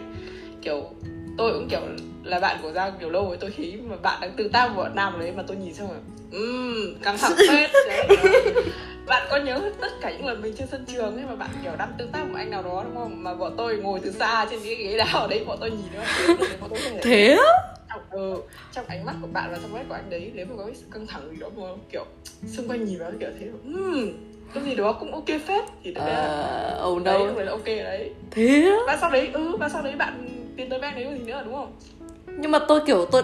[0.62, 0.90] Kiểu
[1.38, 1.80] tôi cũng kiểu
[2.24, 4.90] là bạn của giang kiểu lâu rồi tôi thấy mà bạn đang tương tác với
[4.94, 5.98] nam đấy mà tôi nhìn xong rồi
[6.32, 7.70] um, căng thẳng hết.
[9.06, 11.72] Bạn có nhớ tất cả những lần mình trên sân trường ấy mà bạn kiểu
[11.78, 13.22] đang tương tác với một anh nào đó đúng không?
[13.22, 16.02] Mà bọn tôi ngồi từ xa trên cái ghế nào đấy bọn tôi nhìn nó
[16.60, 17.52] bọn tôi thể thế á?
[17.94, 20.56] Trong, ừ, trong ánh mắt của bạn và trong mắt của anh đấy nếu mà
[20.56, 22.04] có cái sự căng thẳng gì đó mà kiểu
[22.46, 24.12] xung quanh nhìn vào kiểu thế um,
[24.54, 25.64] cái gì đó cũng ok phết.
[25.82, 26.26] Thì đấy là
[26.78, 27.04] à, oh no.
[27.04, 28.10] đấy là ok đấy.
[28.30, 31.22] Thế và sau đấy ừ và sau đấy bạn tiến tới bên đấy có gì
[31.22, 31.72] nữa đúng không?
[32.26, 33.22] Nhưng mà tôi kiểu tôi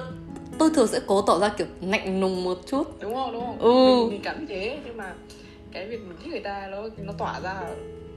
[0.59, 3.01] tôi thường sẽ cố tỏ ra kiểu lạnh lùng một chút.
[3.01, 3.59] Đúng không đúng không?
[3.59, 4.01] Ừ.
[4.01, 5.15] mình, mình cảm thấy thế nhưng mà
[5.73, 7.63] cái việc mình thích người ta nó nó tỏa ra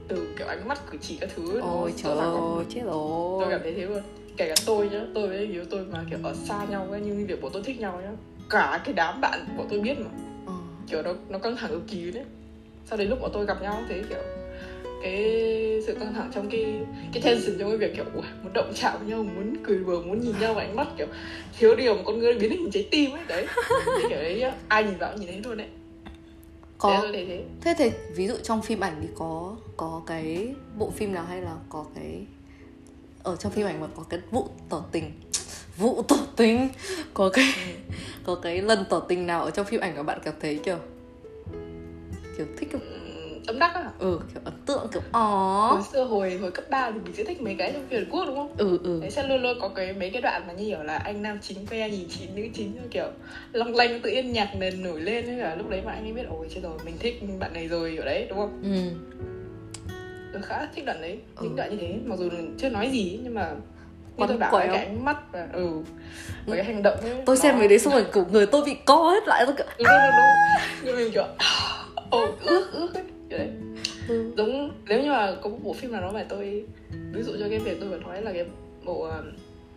[0.08, 3.60] từ kiểu ánh mắt cử chỉ các thứ ôi trời ơi chết tôi rồi cảm
[3.62, 4.02] thấy thế luôn
[4.36, 7.26] kể cả tôi nhá tôi với yêu tôi mà kiểu ở xa nhau ấy nhưng
[7.26, 8.10] việc bọn tôi thích nhau nhá
[8.50, 10.10] cả cái đám bạn bọn tôi biết mà.
[10.46, 10.52] Ờ.
[10.88, 12.24] kiểu nó nó căng thẳng cực kỳ đấy.
[12.86, 14.18] Sau đến lúc bọn tôi gặp nhau thế kiểu
[15.02, 16.80] cái sự căng thẳng trong cái
[17.12, 20.02] cái tension trong cái việc kiểu ui, muốn động chạm với nhau muốn cười đùa
[20.02, 21.06] muốn nhìn nhau và ánh mắt kiểu
[21.58, 23.22] thiếu điều một con người biến thành trái tim ấy.
[23.28, 23.46] Đấy.
[23.96, 25.68] Thì kiểu đấy nhá, ai nhìn vào nhìn thấy luôn đấy.
[26.78, 27.44] Có thế thế.
[27.60, 31.40] Thế thì ví dụ trong phim ảnh thì có có cái bộ phim nào hay
[31.40, 32.26] là có cái
[33.22, 35.12] ở trong phim ảnh mà có cái vụ tỏ tình.
[35.76, 36.68] Vụ tỏ tình.
[37.14, 37.44] Có cái
[38.24, 40.78] có cái lần tỏ tình nào ở trong phim ảnh mà bạn cảm thấy kiểu
[42.36, 42.80] kiểu thích không?
[43.46, 46.90] Tấm đắc á ừ kiểu ấn tượng kiểu ó hồi xưa hồi hồi cấp 3
[46.90, 48.54] thì mình sẽ thích mấy cái trong phim Hàn Quốc đúng không?
[48.56, 48.98] Ừ ừ.
[49.00, 51.38] Đấy sẽ luôn luôn có cái mấy cái đoạn mà như kiểu là anh nam
[51.42, 53.06] chính khoe nhìn chị nữ chính kiểu
[53.52, 56.12] long lanh tự nhiên nhạc nền nổi lên ấy là lúc đấy mà anh ấy
[56.12, 58.62] biết ôi chết rồi mình thích bạn này rồi ở đấy đúng không?
[58.62, 58.68] Ừ
[60.40, 61.42] khá thích đoạn đấy Ừ.
[61.44, 63.50] những đoạn như thế mặc dù chưa nói gì nhưng mà
[64.16, 65.68] như tôi bảo với cái ánh mắt và ừ
[66.46, 68.76] và cái hành động ấy, tôi xem mấy đấy xong rồi kiểu người tôi bị
[68.84, 70.36] co hết lại tôi kiểu đúng đúng đúng, đúng.
[70.84, 71.24] nhưng mình kiểu
[72.10, 73.48] ồ ước ước ấy kiểu đấy
[74.08, 74.32] ừ.
[74.36, 76.64] giống nếu như mà có một bộ phim nào đó mà tôi
[77.12, 78.44] ví dụ cho cái việc tôi vừa nói là cái
[78.84, 79.24] bộ um,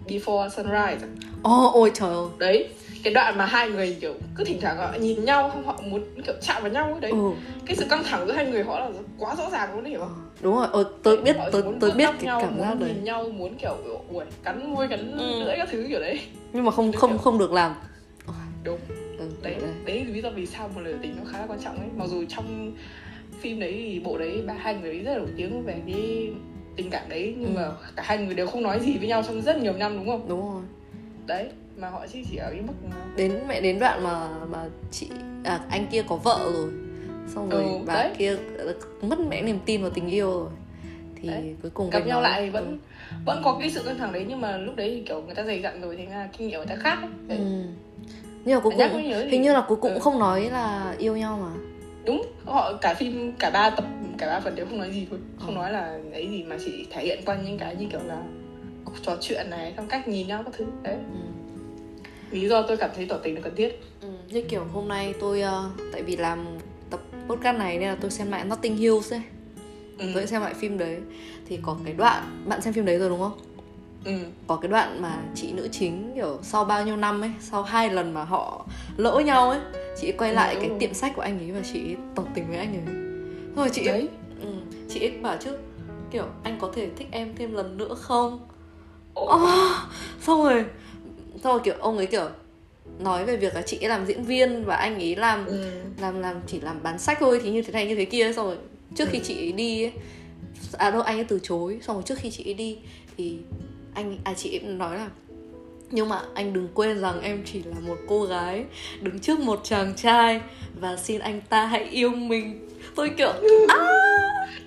[0.07, 1.07] Before Sunrise
[1.43, 2.69] Ồ, ôi trời ơi đấy
[3.05, 6.01] cái đoạn mà hai người kiểu cứ thỉnh thoảng họ nhìn nhau không họ muốn
[6.25, 7.11] kiểu chạm vào nhau ấy đấy.
[7.11, 7.17] Ừ.
[7.65, 8.89] cái sự căng thẳng giữa hai người họ là
[9.19, 11.91] quá rõ ràng luôn đấy hiểu không đúng rồi ôi, tôi biết tôi muốn tôi
[11.91, 12.89] biết cái nhau, cảm giác muốn đấy.
[12.95, 13.77] nhìn nhau muốn kiểu
[14.13, 15.43] ui cắn môi cắn Ừ.
[15.43, 16.19] lưỡi các thứ kiểu đấy.
[16.53, 17.71] Nhưng mà không không kiểu- không được làm.
[18.63, 18.79] Đúng.
[19.17, 19.69] Ừ, đấy đấy.
[19.85, 21.87] đấy lý do vì sao một lời tình nó khá là quan trọng ấy.
[21.97, 22.71] Mặc dù trong
[23.41, 26.29] phim đấy thì bộ đấy ba hai người rất là nổi tiếng về cái
[26.75, 27.59] tình cảm đấy nhưng Ừ.
[27.59, 30.07] mà cả hai người đều không nói gì với nhau trong rất nhiều năm đúng
[30.07, 30.25] không?
[30.29, 30.61] Đúng rồi.
[31.27, 34.65] Đấy mà họ chỉ chỉ ở cái mức mà đến mẹ đến đoạn mà mà
[34.91, 35.07] chị
[35.43, 36.69] à, anh kia có vợ rồi
[37.27, 38.11] xong rồi Ừ, bà đấy.
[38.17, 38.37] kia
[39.01, 40.49] mất mẹ niềm tin vào tình yêu rồi
[41.21, 41.55] thì Đấy.
[41.61, 42.79] cuối cùng gặp nhau nói- lại thì vẫn
[43.25, 45.43] vẫn có cái sự căng thẳng đấy nhưng mà lúc đấy thì kiểu người ta
[45.43, 46.05] dày dặn rồi thì
[46.37, 47.09] kinh nghiệm người ta khác ấy.
[47.19, 47.27] ừ.
[47.27, 47.37] Đấy.
[47.37, 47.61] ừ.
[48.45, 49.93] nhưng mà cuối cùng thì- hình như là cuối cùng Ừ.
[49.93, 51.51] cũng không nói là yêu nhau mà
[52.05, 53.85] đúng họ cả phim cả ba tập
[54.17, 55.55] cả ba phần đều không nói gì thôi không Ừ.
[55.55, 58.21] nói là ấy gì mà chỉ thể hiện qua những cái như kiểu là
[59.01, 61.19] trò chuyện này xong cách nhìn nhau các thứ đấy ừ.
[62.31, 64.07] Lý do tôi cảm thấy tỏ tình là cần thiết Ừ.
[64.29, 66.45] như kiểu hôm nay tôi ờ, tại vì làm
[66.89, 69.21] tập podcast này nên là tôi xem lại Notting Hill ấy
[69.97, 70.05] ừ.
[70.13, 70.97] tôi xem lại phim đấy
[71.47, 73.39] thì có cái đoạn bạn xem phim đấy rồi đúng không
[74.05, 74.11] ừ.
[74.47, 77.89] có cái đoạn mà chị nữ chính kiểu sau bao nhiêu năm ấy sau hai
[77.89, 78.65] lần mà họ
[78.97, 79.59] lỡ nhau ấy
[80.01, 80.77] chị quay Ừ, lại cái rồi.
[80.79, 82.95] tiệm sách của anh ấy và chị tỏ tình với anh ấy
[83.55, 84.07] rồi chị ấy, đấy
[84.41, 84.47] ừ,
[84.89, 85.57] chị ấy bảo chứ
[86.11, 88.47] kiểu anh có thể thích em thêm lần nữa không
[89.13, 89.41] Ồ, oh,
[90.21, 90.65] xong rồi
[91.53, 92.29] rồi kiểu ông ấy kiểu
[92.99, 95.65] nói về việc là chị ấy làm diễn viên và anh ấy làm ừ.
[96.01, 98.45] làm làm chỉ làm bán sách thôi thì như thế này như thế kia xong
[98.45, 98.57] rồi
[98.95, 99.91] trước khi chị ấy đi ấy,
[100.73, 102.77] à đâu anh ấy từ chối xong rồi trước khi chị ấy đi
[103.17, 103.37] thì
[103.93, 105.09] anh à chị ấy nói là
[105.91, 108.65] nhưng mà anh đừng quên rằng em chỉ là một cô gái
[109.01, 110.41] đứng trước một chàng trai
[110.79, 112.69] và xin anh ta hãy yêu mình.
[112.95, 113.33] Tôi kiểu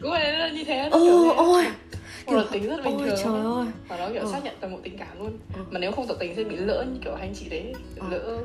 [0.01, 1.65] rồi nó là như thế ừ ôi
[2.29, 4.29] một luật tính rất bình ôi thường trời ơi và nó kiểu Ừ.
[4.33, 5.61] xác nhận toàn bộ tình cảm luôn Ừ.
[5.71, 8.03] mà nếu không tỏ tình sẽ bị lỡ như kiểu anh chị đấy Ừ.
[8.11, 8.37] lỡ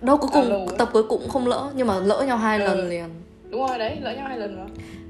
[0.00, 0.76] đâu cuối lâu cùng ấy.
[0.78, 2.64] tập cuối cùng cũng không lỡ nhưng mà lỡ nhau hai Ừ.
[2.64, 3.08] lần liền
[3.50, 4.66] đúng rồi đấy lỡ nhau hai lần mà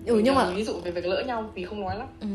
[0.07, 2.27] ừ nhưng mà ví dụ về việc lỡ nhau vì không nói lắm Ừ,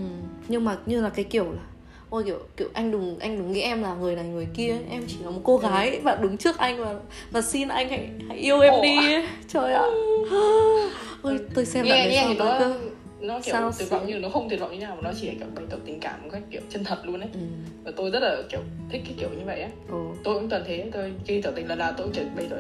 [0.48, 1.62] nhưng mà như là cái kiểu là
[2.10, 4.84] ôi kiểu kiểu anh đừng anh đừng nghĩ em là người này người kia ấy.
[4.90, 5.62] em chỉ là một cô Ừ.
[5.64, 6.96] gái và đứng trước anh và
[7.32, 8.82] và xin anh hãy hãy yêu em Ồ.
[8.82, 9.28] đi ấy.
[9.48, 9.84] trời ạ
[11.22, 12.74] ôi tôi xem đoạn nghe đấy nghe xong tôi
[13.22, 15.28] nó kiểu Sao tuyệt vọng nhưng nó không tuyệt vọng như nào mà nó chỉ
[15.28, 17.30] là kiểu bày tỏ tình cảm một cách kiểu chân thật luôn ấy.
[17.34, 17.40] Ừ,
[17.84, 19.70] và tôi rất là kiểu thích cái kiểu như vậy á.
[19.88, 22.56] Ừ, tôi cũng toàn thế tôi khi tỏ tình lần nào tôi cũng bày tỏ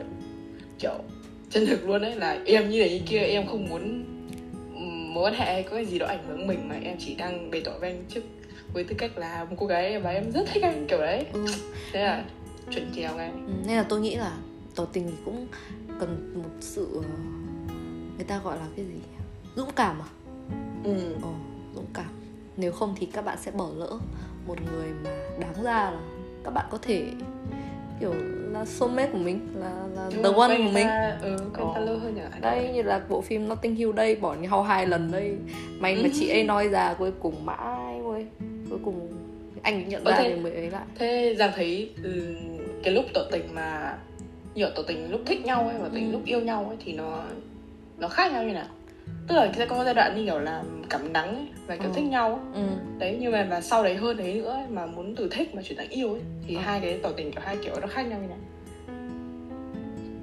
[0.79, 0.93] kiểu
[1.49, 4.05] chân thực luôn ấy là em như này như kia em không muốn
[5.13, 7.51] mối quan hệ hay có cái gì đó ảnh hưởng mình mà em chỉ đang
[7.51, 8.21] bày tỏ với anh trước
[8.73, 11.25] với tư cách là một cô gái và em rất thích anh kiểu đấy.
[11.33, 11.45] Ừ.
[11.93, 12.23] thế là
[12.71, 13.31] chuẩn chèo ngay.
[13.47, 14.37] Ừ, nên là tôi nghĩ là
[14.75, 15.47] tỏ tình thì cũng
[15.99, 17.01] cần một sự ờ,
[18.15, 18.93] người ta gọi là cái gì
[19.55, 20.07] dũng cảm à
[20.83, 21.15] ừ.
[21.21, 21.29] Ồ,
[21.75, 22.05] dũng cảm.
[22.57, 23.89] Nếu không thì các bạn sẽ bỏ lỡ
[24.47, 25.99] một người mà đáng ra là
[26.43, 27.03] các bạn có thể
[27.99, 28.13] kiểu
[28.51, 30.87] là soulmate của mình là là the one của mình.
[30.87, 32.21] ta, ừ, quen ta lâu hơn nhỉ?
[32.41, 35.35] Đây như là bộ phim Notting Hill đây bỏ nhau hai lần đây.
[35.79, 38.25] May mà chị ấy nói ra cuối cùng mãi ơi
[38.69, 39.07] cuối cùng
[39.61, 40.85] anh nhận ra thế- thì mới ấy lại.
[40.99, 42.35] thế giang thấy ừ,
[42.83, 43.97] cái lúc tỏ tình mà
[44.55, 46.11] nhiều tỏ tình lúc thích nhau ấy và tình Ừ.
[46.11, 47.23] lúc yêu nhau ấy thì nó
[47.97, 48.65] nó khác nhau như nào
[49.27, 51.93] tức là sẽ có giai đoạn như kiểu là cảm đắng ấy, và kiểu Ừ.
[51.95, 52.63] thích nhau ấy.
[52.63, 52.69] ừ.
[52.99, 55.61] đấy nhưng mà và sau đấy hơn đấy nữa ấy, mà muốn từ thích mà
[55.61, 56.61] chuyển thành yêu ấy thì Ừ.
[56.61, 58.37] hai cái tỏ tình kiểu hai kiểu nó khác nhau như nào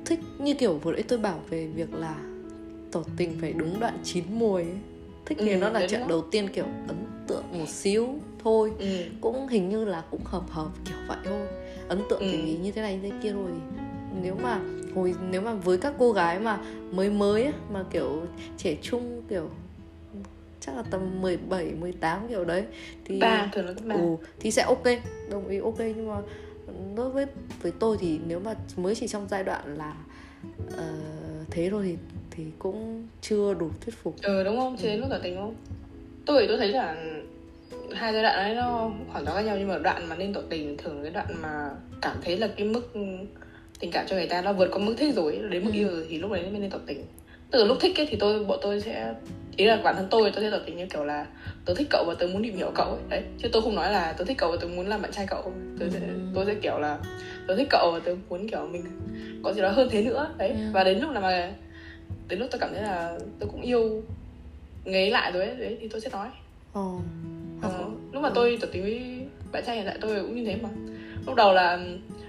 [0.05, 2.14] thích như kiểu vừa nãy tôi bảo về việc là
[2.92, 4.72] tỏ tình phải đúng đoạn chín mùi ấy.
[5.27, 6.07] thích thì Ừ, nó là trận đó.
[6.09, 6.96] đầu tiên kiểu ấn
[7.27, 8.09] tượng một xíu
[8.44, 8.87] thôi ừ.
[9.20, 11.46] cũng hình như là cũng hợp hợp kiểu vậy thôi
[11.88, 12.27] ấn tượng Ừ.
[12.31, 13.51] thì như thế này như thế kia thôi
[14.23, 14.61] nếu mà
[14.94, 16.59] hồi nếu mà với các cô gái mà
[16.92, 19.51] mới mới mà kiểu trẻ trung kiểu
[20.61, 22.64] chắc là tầm 17, 18 kiểu đấy
[23.05, 24.85] thì ba thường là ừ, thì sẽ ok
[25.31, 25.79] đồng ý ok.
[25.79, 26.21] Nhưng mà
[26.97, 27.27] đối với
[27.62, 29.94] với tôi thì nếu mà mới chỉ trong giai đoạn là
[30.77, 30.85] ờ,
[31.51, 31.97] thế thôi thì
[32.31, 34.16] thì cũng chưa đủ thuyết phục.
[34.23, 34.77] Ừ đúng không?
[34.77, 35.55] Chứ đến lúc tỏ tình không?
[36.27, 36.97] Tôi thì tôi thấy là
[37.94, 40.40] hai giai đoạn đấy nó hoàn toàn khác nhau nhưng mà đoạn mà nên tỏ
[40.51, 41.71] tình thường cái đoạn mà
[42.03, 42.92] cảm thấy là cái mức
[43.78, 45.78] tình cảm cho người ta nó vượt qua mức thích rồi đến mức Ừ.
[45.78, 47.06] yêu rồi thì lúc đấy mới nên tỏ tình
[47.50, 49.14] từ lúc thích ấy, thì tôi bọn tôi sẽ
[49.56, 51.26] ý là bản thân tôi tôi sẽ tỏ tình như kiểu là
[51.64, 53.92] tôi thích cậu và tôi muốn tìm hiểu cậu ấy đấy chứ tôi không nói
[53.92, 56.14] là tôi thích cậu và tôi muốn làm bạn trai cậu tôi sẽ Ừ.
[56.34, 56.98] tôi sẽ kiểu là
[57.48, 58.84] tôi thích cậu và tôi muốn kiểu mình
[59.42, 60.56] có gì đó hơn thế nữa đấy Ừ.
[60.72, 61.52] và đến lúc nào mà
[62.28, 64.02] đến lúc tôi cảm thấy là tôi cũng yêu
[64.84, 66.28] người ấy lại rồi ấy đấy thì tôi sẽ nói
[66.72, 67.00] Ồ.
[67.62, 70.56] Ờ, lúc mà tôi tỏ tình với bạn trai hiện tại tôi cũng như thế
[70.62, 70.68] mà
[71.28, 71.78] lúc đầu là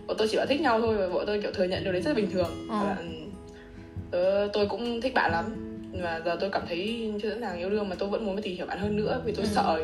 [0.08, 2.02] bọn tôi chỉ bảo thích nhau thôi và bọn tôi kiểu thừa nhận điều đấy
[2.02, 2.80] rất bình thường Ờ.
[2.84, 2.98] Và,
[4.12, 5.46] tớ, tôi cũng thích bạn lắm
[6.02, 8.56] và giờ tôi cảm thấy chưa sẵn sàng yêu đương mà tôi vẫn muốn tìm
[8.58, 9.52] hiểu bạn hơn nữa vì tôi Ừ.
[9.56, 9.80] sợ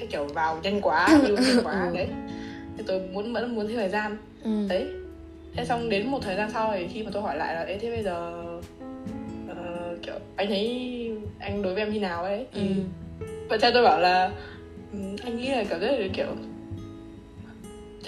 [0.00, 1.96] sẽ kiểu vào nhanh quá yêu nhanh quá Ừ.
[1.96, 2.06] đấy
[2.76, 4.50] thì tôi muốn vẫn muốn thêm thời gian ừ.
[4.68, 4.86] đấy
[5.56, 7.90] thế xong đến một thời gian sau thì khi mà tôi hỏi lại là thế
[7.90, 8.32] bây giờ
[9.48, 12.44] ờ, kiểu anh thấy anh đối với em như nào ấy Ừ.
[12.60, 12.74] thì
[13.50, 14.30] bạn trai tôi bảo là
[14.92, 16.26] "Ừ, anh nghĩ là cảm giác là kiểu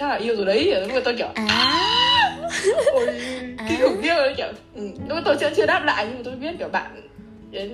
[0.01, 2.37] chắc là yêu rồi đấy lúc mà tôi kiểu à
[2.93, 3.07] ôi
[3.57, 3.65] À.
[3.69, 4.89] kinh khủng khiếp rồi kiểu ừ.
[5.09, 7.01] lúc tôi chưa chưa đáp lại nhưng mà tôi biết kiểu bạn
[7.51, 7.69] đến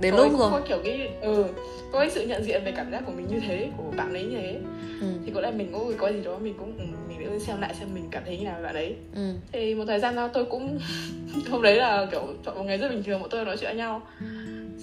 [0.00, 1.44] đến lúc rồi có kiểu cái ừ
[1.92, 4.22] có cái sự nhận diện về cảm giác của mình như thế của bạn ấy
[4.22, 4.58] như thế
[5.00, 5.06] ừ.
[5.26, 7.74] thì có lẽ mình cũng có gì đó mình cũng ừ, mình sẽ xem lại
[7.74, 9.32] xem mình cảm thấy như nào về bạn ấy Ừ.
[9.52, 10.78] thì một thời gian sau tôi cũng
[11.50, 13.76] hôm đấy là kiểu chọn một ngày rất bình thường bọn tôi nói chuyện với
[13.78, 14.02] nhau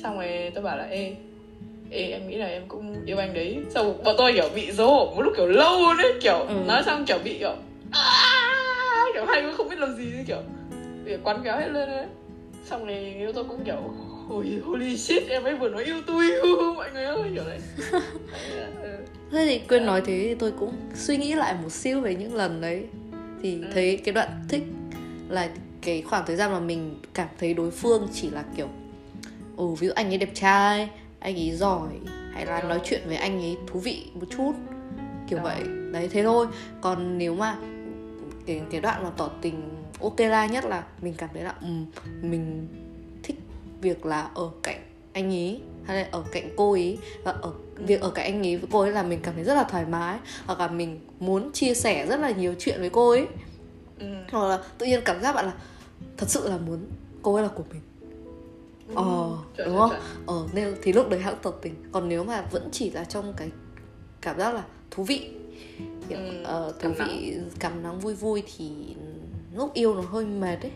[0.03, 1.13] xong rồi tôi bảo là ê
[1.91, 5.13] ê em nghĩ là em cũng yêu anh đấy xong bọn tôi kiểu bị hổ
[5.15, 6.53] một lúc kiểu lâu luôn đấy kiểu Ừ.
[6.67, 7.53] nói xong kiểu bị kiểu
[7.91, 10.41] "À!" kiểu hai đứa không biết làm gì ấy, kiểu
[11.05, 12.05] bị quán kéo hết lên đấy
[12.65, 13.93] xong rồi yêu tôi cũng kiểu
[14.27, 16.25] Holy, holy shit em ấy vừa nói yêu tôi
[16.75, 17.59] mọi người ơi kiểu đấy
[19.31, 22.35] thế thì quên nói thế thì tôi cũng suy nghĩ lại một xíu về những
[22.35, 22.83] lần đấy
[23.43, 23.67] thì Ừ.
[23.73, 24.63] thấy cái đoạn thích
[25.29, 25.49] là
[25.81, 28.67] cái khoảng thời gian mà mình cảm thấy đối phương chỉ là kiểu
[29.57, 31.89] ừ ví dụ anh ấy đẹp trai anh ấy giỏi
[32.33, 34.53] hay là nói chuyện với anh ấy thú vị một chút
[35.27, 35.63] kiểu vậy.
[35.91, 36.47] Đấy thế thôi.
[36.81, 37.57] Còn nếu mà
[38.45, 39.69] cái cái đoạn mà tỏ tình
[40.01, 41.67] ok la nhất là mình cảm thấy là ừ,
[42.21, 42.67] mình
[43.23, 43.35] thích
[43.81, 44.81] việc là ở cạnh
[45.13, 48.57] anh ấy hay là ở cạnh cô ấy và ở việc ở cạnh anh ấy
[48.57, 51.51] với cô ấy là mình cảm thấy rất là thoải mái hoặc là mình muốn
[51.51, 53.27] chia sẻ rất là nhiều chuyện với cô ấy.
[53.99, 54.05] Ừ.
[54.31, 55.53] hoặc là tự nhiên cảm giác bạn là
[56.17, 56.79] thật sự là muốn
[57.21, 57.81] cô ấy là của mình
[58.95, 59.91] Ờ, Chuẩn, đúng không?
[60.27, 63.33] ờ nên thì lúc đấy hãng tỏ tình còn nếu mà vẫn chỉ là trong
[63.37, 63.51] cái
[64.21, 65.29] cảm giác là thú vị
[66.09, 68.69] kiểu, Ừ, ờ, thú cảm vị cảm nắng vui vui thì
[69.55, 70.71] lúc yêu nó hơi mệt ấy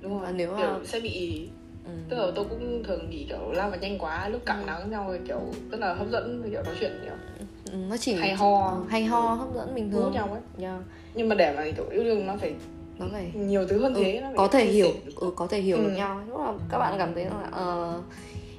[0.00, 1.48] đúng rồi Và nếu mà- sẽ bị
[1.84, 1.90] ừ.
[2.08, 4.64] tức là tôi cũng thường bị kiểu lao vào nhanh quá lúc cảm Ừ.
[4.66, 5.40] nắng xong rồi kiểu
[5.70, 7.14] rất là hấp dẫn kiểu nói chuyện kiểu
[7.72, 8.80] Ừ, nó chỉ hay ho.
[8.88, 10.80] hay ho hấp dẫn bình thường nhau ấy yeah.
[11.14, 12.54] nhưng mà để mà kiểu yêu đương nó phải
[13.00, 15.82] nó phải nhiều thứ hơn ừ, thế có thể hiểu ừ, có thể hiểu Ừ.
[15.82, 16.20] được nhau.
[16.28, 18.00] Lúc mà các bạn cảm thấy là ờ,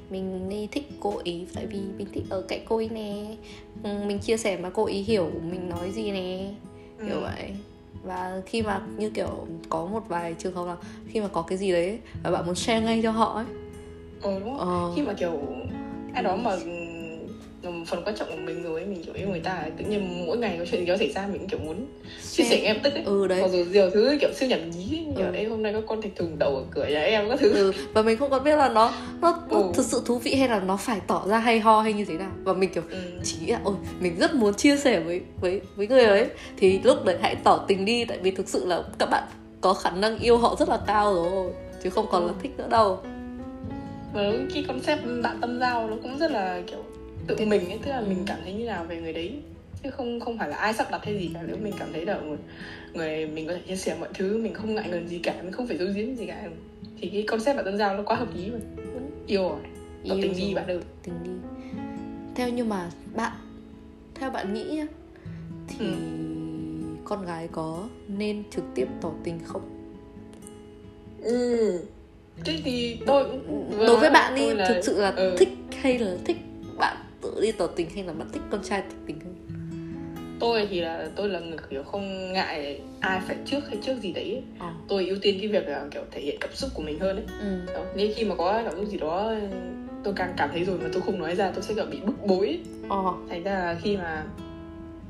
[0.10, 3.36] mình đi thích cô ý tại vì mình thích ở cạnh cô ấy nè.
[3.84, 6.54] Ừ, mình chia sẻ mà cô ý hiểu mình nói gì nè.
[7.06, 7.21] Kiểu Ừ.
[7.21, 7.56] vậy.
[8.04, 10.75] Và khi mà như kiểu có một vài trường hợp là
[11.08, 13.45] khi mà có cái gì đấy và bạn muốn share ngay cho họ ấy.
[14.21, 14.67] Ừ, đúng không?
[14.89, 15.39] ờ, khi mà kiểu
[16.13, 16.60] ai đó mà là
[17.88, 20.26] phần quan trọng của mình rồi ấy, mình kiểu yêu người ta ấy, tự nhiên
[20.28, 21.86] mỗi ngày có chuyện gì đó xảy ra mình cũng kiểu muốn
[22.32, 24.97] chia sẻ lập tức ấy ừ đấy mặc dù nhiều thứ kiểu siêu nhảm nhí
[24.97, 25.34] ấy, kiểu Ừ.
[25.36, 27.71] Ê, hôm nay có con thịt thùng đầu ở cửa nhà em các thứ ừ,
[27.93, 29.63] và mình không có biết là nó nó, nó Ừ.
[29.74, 32.13] thực sự thú vị hay là nó phải tỏ ra hay ho hay như thế
[32.17, 32.97] nào và mình kiểu ừ.
[33.24, 36.80] chỉ nghĩ là ôi mình rất muốn chia sẻ với với với người ấy thì
[36.84, 39.24] lúc đấy hãy tỏ tình đi tại vì thực sự là các bạn
[39.62, 41.52] có khả năng yêu họ rất là cao rồi
[41.84, 42.39] chứ không còn là Ừ.
[42.43, 43.00] thích nữa đâu
[44.13, 44.21] và
[44.54, 46.84] cái concept bạn tâm giao nó cũng rất là kiểu
[47.38, 49.34] tự mình ấy tức là mình cảm thấy như nào về người đấy.
[49.84, 51.39] Chứ không không phải là ai sắp đặt hay gì cả.
[51.48, 52.38] Nếu mình cảm thấy là người,
[52.94, 55.52] người mình có thể chia sẻ mọi thứ mình không ngại ngần gì cả mình
[55.52, 56.50] không phải giấu giếm gì cả.
[57.02, 58.60] Thì cái concept bạn tâm giao nó quá hợp lý mà
[59.28, 59.60] yêu rồi.
[60.10, 60.80] Tỏ Yêu tình đi bạn ơi.
[61.04, 61.30] Tình đi
[62.36, 63.32] theo nhưng mà bạn
[64.15, 64.86] theo bạn nghĩ nhá
[65.67, 65.94] thì Ừ.
[67.04, 69.62] con gái có nên trực tiếp tỏ tình không?
[71.22, 71.80] Ừ.
[72.46, 73.26] Thế thì tôi
[73.88, 75.36] đối với bạn đi thực sự là ừ.
[75.39, 75.50] thích
[75.82, 76.38] hay là thích
[77.41, 79.36] đi tỏ tình hay là bạn thích con trai tỏ tình hơn
[80.39, 84.12] tôi thì là tôi là người kiểu không ngại ai phải trước hay trước gì
[84.12, 84.44] đấy ấy.
[84.60, 87.15] ờ tôi ưu tiên cái việc là kiểu thể hiện cảm xúc của mình hơn
[87.15, 87.74] ấy ừ.
[87.74, 89.34] Đó, nên khi mà có cảm xúc gì đó
[90.04, 92.26] tôi càng cảm thấy rồi mà tôi không nói ra tôi sẽ kiểu bị bức
[92.28, 92.60] bối ấy.
[92.89, 94.24] ờ thành ra là khi mà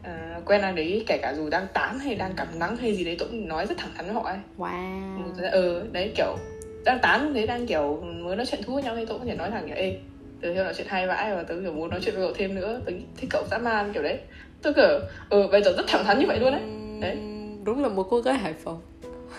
[0.03, 3.03] à, quen ai đấy kể cả dù đang tán hay đang cảm nắng hay gì
[3.03, 6.37] đấy tôi cũng nói rất thẳng thắn với họ ấy wow ừ đấy kiểu
[6.85, 9.35] đang tán đấy đang kiểu mới nói chuyện thú với nhau thì tôi cũng thể
[9.35, 9.99] nói thẳng kiểu ê
[10.41, 12.55] tớ theo nói chuyện hay vãi và tớ kiểu muốn nói chuyện với cậu thêm
[12.55, 12.81] nữa.
[12.85, 14.19] Tớ thích cậu dã man kiểu đấy.
[14.61, 14.99] Tôi kiểu
[15.29, 16.61] ừ bây giờ rất thẳng thắn như vậy luôn đấy
[17.01, 17.17] đấy.
[17.63, 18.81] đúng là một cô gái hải phòng.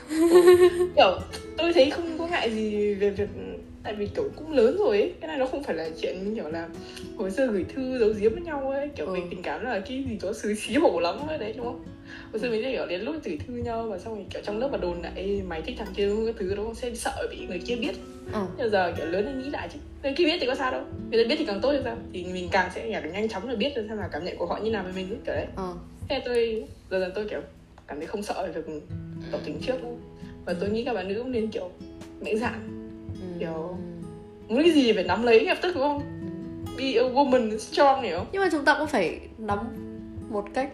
[0.09, 0.59] Ừ.
[0.97, 1.19] kiểu
[1.59, 3.29] tôi thấy không có ngại gì về việc
[3.83, 5.12] tại vì kiểu cũng lớn rồi ấy.
[5.21, 6.69] Cái này nó không phải là chuyện kiểu là
[7.17, 8.88] hồi xưa gửi thư giấu giếm với nhau ấy.
[8.97, 9.12] Kiểu ừ.
[9.12, 11.85] mình tình cảm là cái gì đó xứ xí hổ lắm ấy đấy đúng không
[12.33, 14.68] hồi xưa mình kiểu đến lúc gửi thư nhau và xong rồi kiểu trong lớp
[14.73, 17.77] mà đồn lại mày thích thằng kia cái thứ đó sẽ sợ bị người kia
[17.77, 17.95] biết.
[18.33, 18.40] Ừ.
[18.59, 19.79] nhưng giờ kiểu lớn lên nghĩ lại chứ.
[20.03, 20.83] Người kia biết thì có sao đâu.
[21.11, 21.97] Người ta biết thì càng tốt thì sao?
[22.12, 24.47] Thì mình càng sẽ kiểu nhanh chóng là biết được xem là cảm nhận của
[24.47, 25.47] họ như nào với mình kiểu đấy.
[25.57, 25.73] Ừ.
[26.09, 27.40] thế tôi dần dần tôi kiểu
[27.87, 28.83] cảm thấy không sợ về việc
[29.33, 29.77] tỏ tình trước
[30.45, 31.71] và tôi nghĩ các bạn nữ cũng nên kiểu
[32.21, 32.68] mạnh dạn.
[33.38, 33.77] Kiểu
[34.49, 36.03] muốn cái gì phải nắm lấy lập tức đúng không?
[36.79, 39.59] Be a woman strong hiểu nhưng mà chúng ta cũng phải nắm
[40.31, 40.71] một cách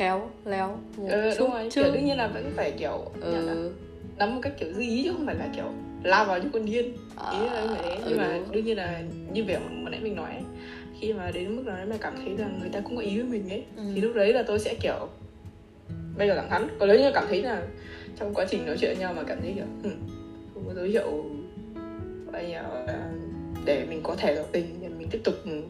[0.00, 1.82] khéo léo một ừ, chút đúng rồi chứ.
[1.82, 3.72] kiểu đương nhiên là vẫn phải kiểu ừ.
[4.18, 5.64] nắm một cách kiểu dư ý chứ không phải là kiểu
[6.02, 8.52] lao vào như con điên à, ý là như thế nhưng ừ, mà đúng.
[8.52, 10.42] đương nhiên là như việc mà nãy mình nói ấy,
[11.00, 13.16] khi mà đến mức nào đấy mà cảm thấy rằng người ta cũng có ý
[13.18, 13.82] với mình ấy ừ.
[13.94, 15.08] thì lúc đấy là tôi sẽ kiểu
[16.18, 17.62] bây giờ thẳng thắn còn nếu như cảm thấy là
[18.18, 19.90] trong quá trình nói chuyện với nhau mà cảm thấy kiểu ừ,
[20.54, 21.24] không có dấu hiệu
[22.32, 22.62] bây giờ
[23.64, 25.62] để mình có thể tỏ tình để mình tiếp tục như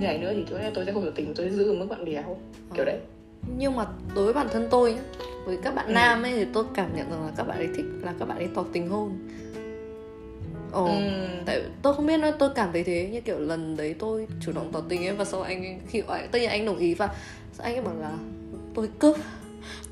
[0.00, 2.04] này nữa thì tôi tôi sẽ không tỏ tình tôi sẽ giữ ở mức bạn
[2.04, 2.22] bè
[2.74, 2.98] kiểu đấy
[3.56, 4.96] nhưng mà đối với bản thân tôi
[5.44, 5.92] với các bạn ừ.
[5.92, 8.38] nam ấy thì tôi cảm nhận rằng là các bạn ấy thích là các bạn
[8.38, 9.28] ấy tỏ tình hơn
[10.72, 10.92] Ồ, ừ.
[11.46, 14.52] tại tôi không biết nữa tôi cảm thấy thế như kiểu lần đấy tôi chủ
[14.52, 17.08] động tỏ tình ấy và sau anh khi anh tất nhiên anh đồng ý và
[17.58, 18.10] anh ấy bảo là
[18.74, 19.16] tôi cướp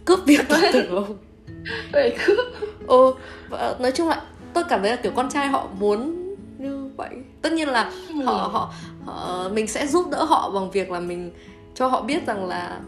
[0.04, 1.18] cướp việc tỏ tình không
[1.92, 2.38] vậy cướp
[2.86, 3.14] ừ
[3.50, 4.22] và nói chung là
[4.54, 6.24] tôi cảm thấy là kiểu con trai họ muốn
[6.58, 7.10] như vậy
[7.42, 8.24] tất nhiên là ừ.
[8.24, 8.72] họ, họ
[9.04, 11.30] họ mình sẽ giúp đỡ họ bằng việc là mình
[11.74, 12.80] cho họ biết rằng là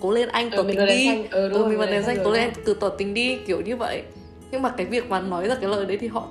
[0.00, 1.08] cố lên anh tỏ ừ, tình đi.
[1.30, 2.52] ừ, ừ mình bật đèn xanh cố lên anh.
[2.64, 4.02] từ tỏ tình đi kiểu như vậy.
[4.50, 6.28] Nhưng mà cái việc mà nói ra cái lời đấy thì họ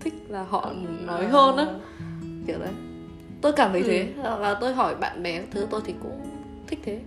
[0.00, 0.72] thích là họ
[1.06, 1.66] nói hơn á.
[2.46, 2.72] Kiểu đấy.
[3.40, 3.86] Tôi cảm thấy ừ.
[3.86, 6.20] thế và tôi hỏi bạn bè thứ tôi thì cũng
[6.66, 7.00] thích thế.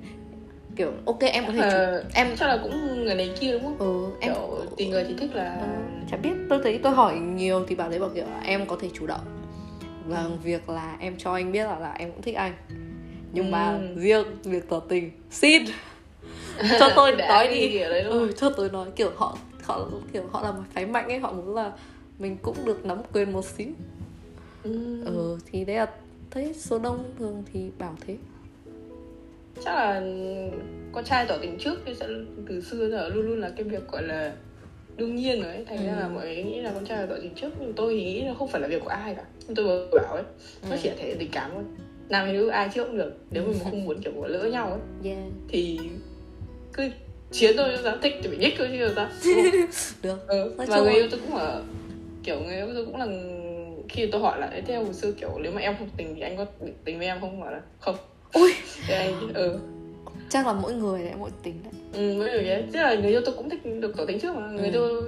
[0.75, 3.77] Kiểu ok em có thể ờ, em chắc là cũng người này kia đúng không?
[3.79, 5.67] Ừ em kiểu tình người thì thích là ừ,
[6.11, 6.33] chả biết.
[6.49, 9.07] Tôi thấy tôi hỏi nhiều thì bảo đấy bảo kiểu là em có thể chủ
[9.07, 9.21] động.
[10.07, 10.31] Và ừ.
[10.43, 12.53] việc là em cho anh biết là là em cũng thích anh
[13.35, 13.51] nhưng ừ.
[13.51, 15.63] mà riêng việc tỏ tình xin.
[16.79, 18.87] Cho tôi nói đi ừ, cho tôi nói.
[18.95, 21.71] Kiểu họ họ kiểu họ là một phái mạnh ấy họ muốn là
[22.19, 23.67] mình cũng được nắm quyền một xíu.
[24.63, 25.03] Ừ.
[25.05, 25.87] ừ thì đấy là
[26.31, 28.17] thấy số đông thường thì bảo thế.
[29.65, 30.01] Chắc là
[30.91, 32.07] con trai tỏ tình trước thì sẽ
[32.47, 34.33] từ xưa giờ luôn luôn là cái việc gọi là
[34.97, 35.65] đương nhiên rồi ấy.
[35.65, 35.85] Thành ừ.
[35.85, 38.21] ra là mọi người nghĩ là con trai tỏ tình trước nhưng tôi thì nghĩ
[38.21, 39.23] là không phải là việc của ai cả.
[39.55, 40.23] Tôi bảo ấy
[40.69, 40.79] nó ừ.
[40.83, 41.63] chỉ là thể tình cảm thôi
[42.09, 43.13] nam nữ ai trước cũng được.
[43.31, 45.11] Nếu mình không muốn kiểu lỡ nhau ấy.
[45.11, 45.27] Yeah.
[45.47, 45.79] thì
[46.73, 46.89] cứ
[47.31, 49.07] chiến thôi ra thích thì phải nhích thôi chứ sao
[50.03, 50.27] được.
[50.27, 50.53] Ừ.
[50.57, 51.61] và người yêu tôi cũng là
[52.23, 53.07] kiểu người yêu tôi cũng là
[53.89, 56.37] khi tôi hỏi là theo hồi xưa kiểu nếu mà em không tình thì anh
[56.37, 56.45] có
[56.85, 57.41] tình với em không?
[57.41, 57.95] Bảo là không.
[58.33, 58.53] Ui.
[58.89, 59.59] Anh ừ.
[60.29, 61.73] Chắc là mỗi người lại mỗi tính đấy.
[61.93, 62.63] Ừ mỗi người đấy.
[62.73, 64.47] Tức là người yêu tôi cũng thích được tỏ tính trước mà.
[64.47, 64.71] Người ừ.
[64.73, 65.03] tôi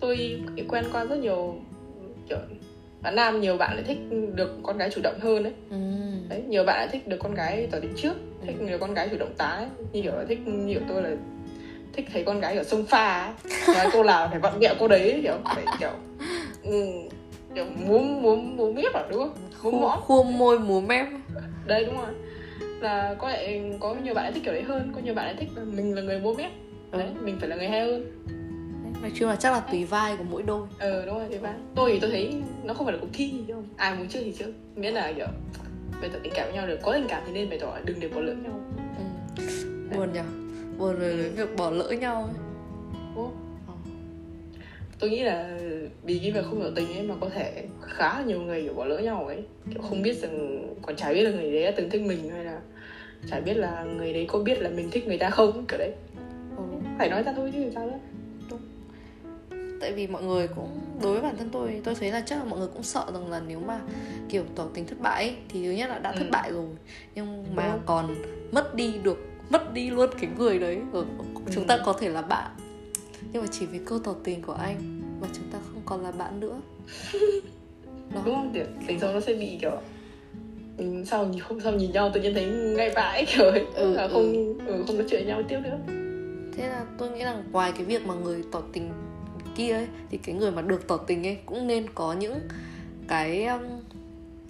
[0.00, 1.54] tôi quen qua rất nhiều
[2.28, 2.38] kiểu
[3.02, 3.98] bạn nam nhiều bạn lại thích
[4.34, 5.76] được con gái chủ động hơn đấy ừ.
[6.28, 8.14] đấy nhiều bạn lại thích được con gái tỏ tình trước
[8.46, 8.66] thích ừ.
[8.66, 11.10] nhiều con gái chủ động tái như kiểu là thích như kiểu tôi là
[11.92, 13.34] thích thấy con gái ở sông pha
[13.74, 15.90] nói cô nào phải vặn mẹo cô đấy kiểu phải kiểu
[16.64, 16.86] ừ,
[17.54, 19.32] kiểu muốn muốn muốn mép à đúng không?
[19.62, 21.06] Muốn mõ khua môi múa mép.
[21.66, 22.10] Đây đúng rồi.
[22.80, 24.92] Là có lại có nhiều bạn lại thích kiểu đấy hơn.
[24.94, 26.50] Có nhiều bạn lại thích là mình là người múa mép.
[26.92, 27.24] Đấy ừ.
[27.24, 28.24] mình phải là người hay hơn
[29.00, 31.54] nói chung là chắc là tùy vai của mỗi đôi ừ đúng rồi tùy vai
[31.74, 32.34] tôi thì tôi thấy
[32.64, 35.12] nó không phải là cuộc thi gì đâu ai muốn chơi thì chơi miễn là
[35.16, 35.26] kiểu
[36.00, 38.00] bày tỏ tình cảm với nhau được có tình cảm thì nên bày tỏ đừng
[38.00, 38.60] để bỏ lỡ nhau
[39.36, 39.44] ừ.
[39.96, 40.20] buồn nhỉ
[40.78, 41.30] buồn về ừ.
[41.36, 42.34] việc bỏ lỡ nhau ấy.
[43.16, 43.28] Ủa?
[43.66, 43.74] Ờ.
[44.98, 45.58] tôi nghĩ là
[46.02, 48.74] vì cái việc không tỏ tình ấy mà có thể khá là nhiều người kiểu
[48.74, 51.70] bỏ lỡ nhau ấy kiểu không biết rằng còn chả biết là người đấy đã
[51.76, 52.60] từng thích mình hay là
[53.30, 55.92] chả biết là người đấy có biết là mình thích người ta không kiểu đấy
[56.56, 56.62] ừ.
[56.98, 57.98] phải nói ra thôi chứ sao nữa
[59.80, 62.44] tại vì mọi người cũng đối với bản thân tôi tôi thấy là chắc là
[62.44, 63.80] mọi người cũng sợ rằng là nếu mà
[64.28, 66.30] kiểu tỏ tình thất bại ấy, thì thứ nhất là đã thất ừ.
[66.32, 66.66] bại rồi
[67.14, 67.78] nhưng mà ừ.
[67.86, 68.14] còn
[68.52, 69.18] mất đi được
[69.50, 71.04] mất đi luôn cái người đấy ừ.
[71.50, 72.50] chúng ta có thể là bạn
[73.32, 76.12] nhưng mà chỉ vì câu tỏ tình của anh mà chúng ta không còn là
[76.12, 76.60] bạn nữa
[78.14, 78.22] Đó.
[78.24, 78.54] đúng không
[78.86, 79.78] tình xấu nó sẽ bị kiểu
[80.78, 83.94] ừ, sau nhìn không sau nhìn nhau tự nhiên thấy ngay vãi kiểu ấy ừ,
[83.94, 84.66] là không ừ.
[84.66, 85.78] Ừ, không nói chuyện nhau tiếp nữa
[86.56, 88.90] thế là tôi nghĩ là ngoài cái việc mà người tỏ tình
[89.56, 92.40] kia ấy thì cái người mà được tỏ tình ấy cũng nên có những
[93.08, 93.62] cái um,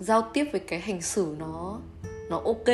[0.00, 1.78] giao tiếp với cái hành xử nó
[2.30, 2.66] nó ok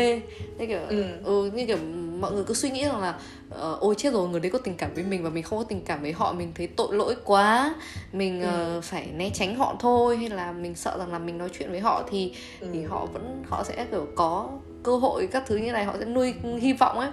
[0.59, 1.05] như kiểu Ừ.
[1.25, 1.51] ừ.
[1.55, 1.77] như kiểu
[2.21, 3.19] mọi người cứ suy nghĩ rằng là
[3.51, 5.65] ờ, ôi chết rồi người đấy có tình cảm với mình và mình không có
[5.65, 7.75] tình cảm với họ mình thấy tội lỗi quá
[8.13, 8.47] mình Ừ.
[8.47, 11.71] ờ, phải né tránh họ thôi hay là mình sợ rằng là mình nói chuyện
[11.71, 12.67] với họ thì Ừ.
[12.73, 14.49] thì họ vẫn họ sẽ kiểu có
[14.83, 17.11] cơ hội các thứ như này họ sẽ nuôi hy vọng ấy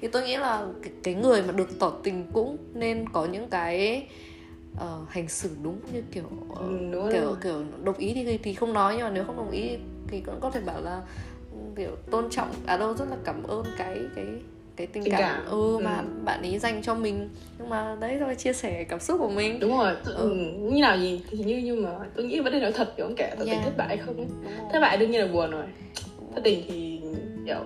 [0.00, 3.48] thì tôi nghĩ là cái, cái người mà được tỏ tình cũng nên có những
[3.50, 4.06] cái
[4.76, 6.24] ờ, hành xử đúng như kiểu
[6.92, 7.12] rồi.
[7.12, 9.70] kiểu kiểu đồng ý thì thì không nói nhưng mà nếu không đồng ý
[10.08, 11.02] thì cũng có thể bảo là
[11.52, 14.26] ừ, kiểu tôn trọng à đâu rất là cảm ơn cái cái
[14.76, 15.44] cái tình, Tình cảm, cảm.
[15.46, 16.04] ừ mà Ừ.
[16.24, 19.60] bạn ấy dành cho mình nhưng mà đấy rồi chia sẻ cảm xúc của mình
[19.60, 20.12] đúng rồi Ừ.
[20.14, 20.34] ừ.
[20.58, 23.24] như nào gì thì như nhưng mà tôi nghĩ vấn đề nói thật kiểu tỏ
[23.38, 23.64] tình Yeah.
[23.64, 24.28] thất bại không
[24.72, 25.64] thất bại đương nhiên là buồn rồi
[26.34, 27.00] thất tình thì
[27.46, 27.58] kiểu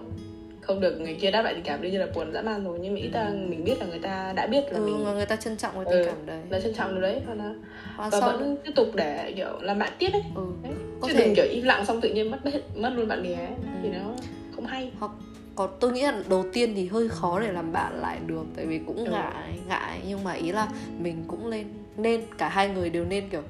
[0.66, 2.78] không được người kia đáp lại tình cảm đương nhiên là buồn dã man rồi
[2.82, 5.26] nhưng mà ít ta mình biết là người ta đã biết là ừ, mình người
[5.26, 7.54] ta trân trọng cái Ừ, tình cảm đấy là trân trọng điều đấy và là
[7.96, 10.42] và và vẫn tiếp tục để kiểu làm bạn tiếp ấy ừ.
[10.62, 10.72] đấy.
[11.00, 13.22] Có chứ thể- đừng kiểu im lặng xong tự nhiên mất hết mất luôn bạn
[13.22, 13.52] bè ấy.
[13.82, 13.94] thì Ừ.
[13.94, 14.10] nó
[14.56, 15.12] không hay hoặc
[15.54, 18.66] có tôi nghĩ là đầu tiên thì hơi khó để làm bạn lại được tại
[18.66, 19.10] vì cũng Ừ.
[19.10, 23.28] ngại ngại nhưng mà ý là mình cũng lên nên cả hai người đều nên
[23.28, 23.42] kiểu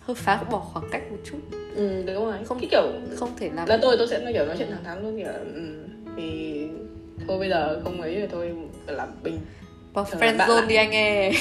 [0.00, 1.38] hơi phá bỏ khoảng cách một chút
[1.76, 2.82] ừ đúng rồi không cái kiểu
[3.16, 5.32] không thể làm là tôi tôi sẽ nói kiểu nói chuyện thẳng thắn luôn kiểu
[5.54, 5.84] ừ,
[6.16, 6.68] thì
[7.28, 8.52] thôi bây giờ không ấy rồi thôi
[8.86, 9.40] làm bình.
[9.94, 11.32] Thường friend là zone đi anh nghe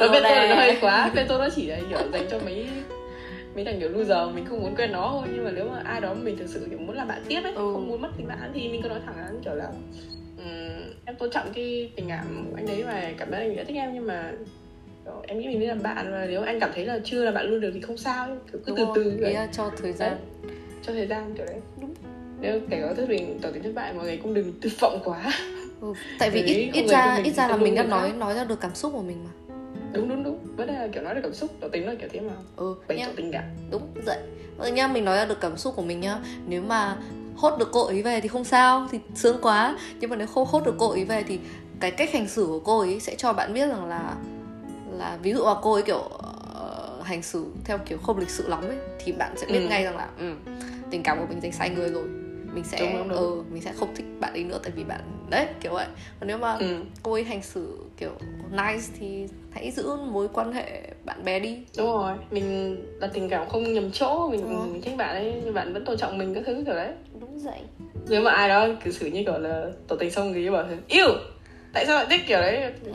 [0.00, 1.10] nó bên tôi là nó hơi quá.
[1.14, 2.66] Bên tôi nó chỉ là kiểu dành cho mấy
[3.54, 5.28] mấy thằng kiểu loser mình không muốn quen nó thôi.
[5.34, 7.52] Nhưng mà nếu mà ai đó mình thực sự kiểu muốn làm bạn tiếp ấy
[7.52, 7.72] Ừ.
[7.72, 9.64] không muốn mất tình bạn thì mình cứ nói thẳng thắn kiểu là
[10.38, 13.64] "Ừm, em tôn trọng cái tình cảm của anh đấy và cảm ơn anh đã
[13.64, 13.94] thích em.
[13.94, 14.32] Nhưng mà
[15.04, 17.30] kiểu, em nghĩ mình nên làm bạn và nếu anh cảm thấy là chưa là
[17.30, 18.36] bạn luôn được thì không sao ấy.
[18.52, 20.16] kiểu cứ Đúng từ rồi, từ ý là cho thời gian.
[20.82, 21.56] Cho thời gian kiểu đấy.
[22.40, 25.00] Nếu kể có thất mình tỏ tình thất bại mọi người cũng đừng tuyệt vọng
[25.04, 25.32] quá.
[25.80, 25.92] Ừ.
[26.18, 28.60] tại vì Đấy, ít ít ra ít ra là mình đã nói nói ra được
[28.60, 29.30] cảm xúc của mình mà.
[29.92, 30.38] Đúng đúng đúng.
[30.56, 32.32] Đề là kiểu nói được cảm xúc tỏ tình là kiểu thế mà.
[32.56, 33.44] Ừ bày tỏ tình cảm.
[33.70, 34.18] Đúng vậy
[34.58, 36.18] ừ, nhá mình nói ra được cảm xúc của mình nhá.
[36.46, 36.96] Nếu mà
[37.36, 39.78] hốt được cô ấy về thì không sao thì sướng quá.
[40.00, 41.38] Nhưng mà nếu không hốt được cô ấy về thì
[41.80, 44.14] cái cách hành xử của cô ấy sẽ cho bạn biết rằng là
[44.98, 46.02] là ví dụ là cô ấy kiểu
[46.54, 49.68] ờ, hành xử theo kiểu không lịch sự lắm ấy thì bạn sẽ biết Ừ.
[49.68, 50.32] ngay rằng là ừ,
[50.90, 52.04] tình cảm của mình dành sai người rồi
[52.54, 53.18] mình sẽ Đúng, đúng, đúng.
[53.18, 55.86] ừ, mình sẽ không thích bạn ấy nữa tại vì bạn đấy kiểu vậy
[56.20, 56.76] còn nếu mà ừ.
[57.02, 58.10] cô ấy hành xử kiểu
[58.50, 63.28] nice thì hãy giữ mối quan hệ bạn bè đi đúng rồi mình đặt tình
[63.28, 64.66] cảm không nhầm chỗ mình, Ừ.
[64.72, 67.38] mình thích bạn ấy nhưng bạn vẫn tôn trọng mình các thứ kiểu đấy đúng
[67.38, 67.60] vậy
[68.08, 71.08] nếu mà ai đó cử xử như kiểu là tỏ tình xong ấy bảo yêu
[71.72, 72.72] tại sao lại thích kiểu đấy?
[72.84, 72.92] Ừ,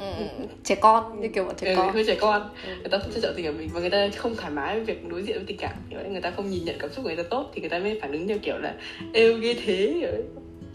[0.64, 1.94] trẻ con như kiểu bọn trẻ ừ, con.
[1.94, 2.50] hơi trẻ con.
[2.64, 2.70] Ừ.
[2.70, 4.86] người ta không trân trọng tình cảm mình và người ta không thoải mái với
[4.86, 5.74] việc đối diện với tình cảm.
[5.90, 7.70] Kiểu đấy người ta không nhìn nhận cảm xúc của người ta tốt thì người
[7.70, 8.76] ta mới phản ứng theo kiểu là
[9.14, 9.98] yêu ghê thế.
[10.02, 10.24] Kiểu đấy.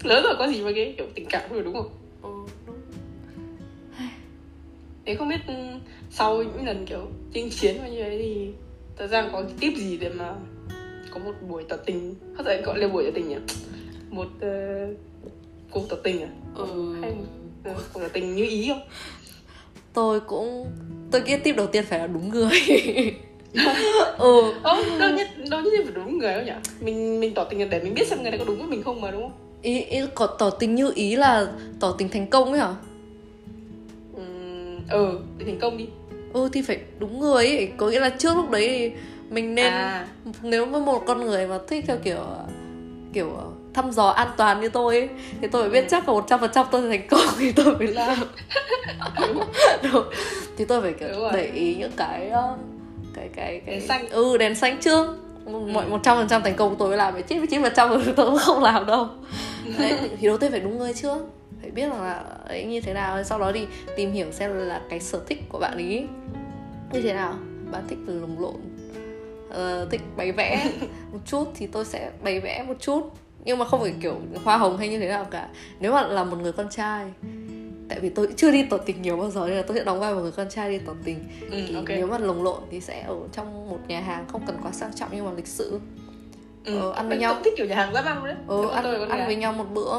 [0.04, 1.88] lớn rồi có gì mà ghê kiểu tình cảm rồi đúng không?
[2.22, 2.28] Ừ.
[5.06, 5.54] Thế không biết ừ,
[6.10, 8.48] sau những lần kiểu chinh chiến và như thế thì
[8.96, 10.34] thật ra có tip gì để mà
[11.10, 12.14] có một buổi tỏ tình?
[12.36, 13.36] Hoặc là gọi là buổi tỏ tình nhỉ?
[14.10, 14.96] Một uh,
[15.70, 16.28] cuộc tỏ tình à?
[16.54, 16.94] Ừ.
[18.00, 18.80] tỏ tình như ý không?
[19.92, 20.66] Tôi cũng
[21.10, 22.60] tôi nghĩ tip đầu tiên phải là đúng người.
[24.18, 24.52] Ừ.
[24.62, 26.52] Không đâu nhất đâu nhất phải đúng người đâu nhỉ?
[26.80, 28.82] Mình mình tỏ tình là để mình biết xem người này có đúng với mình
[28.82, 29.32] không mà đúng không?
[29.62, 31.46] Ý, ý có tỏ tình như ý là
[31.80, 32.74] tỏ tình thành công ấy hả?
[34.90, 35.86] Ừ để thành công đi.
[36.32, 37.72] Ừ thì phải đúng người ấy.
[37.76, 38.90] Có nghĩa là trước lúc đấy thì
[39.30, 40.08] mình nên à.
[40.42, 42.24] nếu mà một con người mà thích theo kiểu
[43.12, 43.32] kiểu
[43.82, 45.08] thăm dò an toàn như tôi ấy,
[45.40, 47.76] thì tôi phải biết chắc là một trăm phần trăm tôi thành công thì tôi
[47.76, 48.18] mới làm.
[49.92, 50.04] Đúng.
[50.56, 52.56] thì tôi phải kiểu để ý những cái ờ,
[53.14, 54.08] cái cái cái Đèn xanh.
[54.08, 55.16] ừ đèn xanh trước.
[55.72, 57.72] Mọi một trăm phần trăm thành công của tôi mới làm chín mươi chín phần
[57.76, 59.08] trăm tôi cũng không làm đâu.
[59.78, 61.18] Đấy, thì đầu tiên phải đúng người trước.
[61.60, 63.66] Phải biết rằng là ấy như thế nào sau đó thì
[63.96, 66.06] tìm hiểu xem là cái sở thích của bạn ấy
[66.92, 67.34] như thế nào.
[67.72, 68.54] Bạn thích lồng lộn
[69.50, 70.66] ờ, thích bày vẽ
[71.12, 73.10] một chút thì tôi sẽ bày vẽ một chút
[73.48, 75.48] nhưng mà không phải kiểu hoa hồng hay như thế nào cả
[75.80, 77.06] nếu mà là một người con trai
[77.88, 80.00] tại vì tôi chưa đi tỏ tình nhiều bao giờ nên là tôi sẽ đóng
[80.00, 81.18] vai một người con trai đi tỏ tình
[81.50, 84.42] ừ, thì ok nếu mà lồng lộn thì sẽ ở trong một nhà hàng không
[84.46, 85.80] cần quá sang trọng nhưng mà lịch sự
[86.64, 86.78] ừ.
[86.80, 87.36] ờ, ăn với nhau.
[87.44, 89.98] thích kiểu nhà hàng giáp ăn đấy ừ, ăn, ăn với nhau một bữa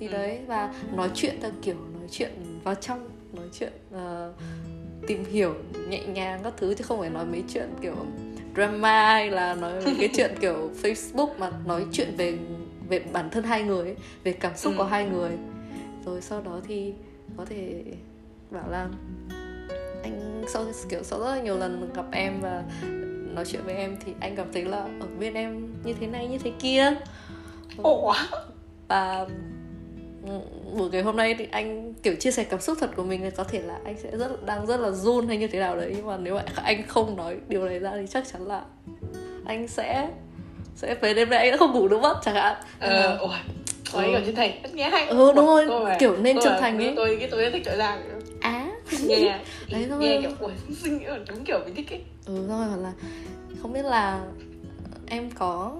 [0.00, 0.12] thì Ừ.
[0.12, 2.30] đấy và nói chuyện theo kiểu nói chuyện
[2.64, 4.32] vào trong nói chuyện ờ,
[5.06, 5.54] tìm hiểu
[5.88, 7.94] nhẹ nhàng các thứ chứ không phải nói mấy chuyện kiểu
[8.54, 12.38] drama hay là nói mấy cái chuyện kiểu Facebook mà nói chuyện về
[12.88, 14.78] về bản thân hai người ấy, về cảm xúc Ừ.
[14.78, 15.30] của hai người.
[16.04, 16.92] Rồi sau đó thì
[17.36, 17.82] có thể
[18.50, 18.88] bảo là
[20.02, 22.64] anh sau kiểu sau rất là nhiều lần gặp em và
[23.34, 26.28] nói chuyện với em thì anh cảm thấy là ở bên em như thế này
[26.28, 26.94] như thế kia.
[27.82, 28.12] Ồ,
[28.88, 29.26] và
[30.26, 30.40] ừ,
[30.78, 33.30] buổi ngày hôm nay thì anh kiểu chia sẻ cảm xúc thật của mình thì
[33.30, 35.92] có thể là anh sẽ rất đang rất là run hay như thế nào đấy.
[35.96, 38.64] Nhưng mà nếu mà anh không nói điều này ra thì chắc chắn là
[39.44, 40.10] anh sẽ
[40.76, 42.56] sẽ về đêm nay anh đã không ngủ được mất chẳng hạn?
[42.80, 43.36] Ờ ôi
[43.92, 44.10] Ôi, Ừ.
[44.12, 45.06] kiểu chân thành tất nghe hay.
[45.06, 45.66] Ừ, đúng rồi,
[45.98, 46.92] kiểu nên chân thành ấy.
[46.96, 47.98] tôi cái tôi thích trở ra
[48.40, 48.68] á?
[49.06, 49.38] Nghe
[49.72, 49.98] Đấy, thôi.
[50.00, 50.52] nghe kiểu ui
[50.82, 52.02] xinh đúng kiểu mình thích ấy.
[52.26, 52.92] Ừ thôi hoặc là
[53.62, 54.24] không biết là
[55.06, 55.76] em có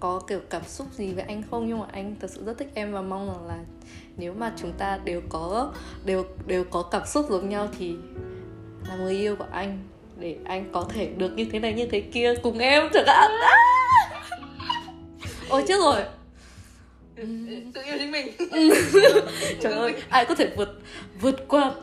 [0.00, 1.68] có kiểu cảm xúc gì với anh không?
[1.68, 3.58] Nhưng mà anh thật sự rất thích em và mong rằng là
[4.16, 5.72] nếu mà chúng ta đều có
[6.04, 7.94] đều đều có cảm xúc giống nhau thì
[8.88, 9.78] là người yêu của anh
[10.18, 13.30] để anh có thể được như thế này như thế kia cùng em chẳng hạn
[13.40, 13.56] À!
[15.48, 16.00] ôi chết rồi.
[17.74, 18.26] Tự yêu chính mình.
[19.60, 20.80] Trời ơi ai có thể vượt
[21.20, 21.74] vượt qua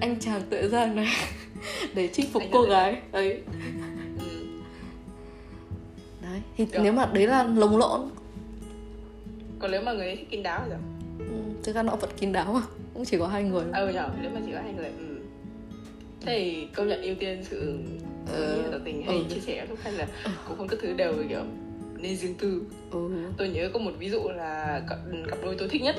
[0.00, 1.06] anh chàng tuệ giang này
[1.94, 2.96] để chinh phục Anh cô gái?
[3.12, 3.32] ấy.
[3.32, 3.40] Ừ.
[6.22, 8.00] đấy thì Kiểu- nếu mà đấy là lồng lộn.
[9.58, 10.78] Còn nếu mà người ấy thích kín đáo thì sao?
[11.18, 12.60] Ừ, thực ra nó vẫn kín đáo mà
[12.94, 15.07] cũng chỉ có hai người ờ nhở nếu mà chỉ có hai người ừ.
[16.28, 17.78] Thì công nhận ưu tiên sự
[18.32, 19.22] Ờ, uh, tỏ tình hay ừ.
[19.34, 20.06] chia sẻ lúc hay là
[20.48, 21.40] cũng không các thứ đều kiểu
[21.98, 23.08] nên riêng tư ừ.
[23.36, 24.98] tôi nhớ có một ví dụ là cặp,
[25.30, 25.96] cặp đôi tôi thích nhất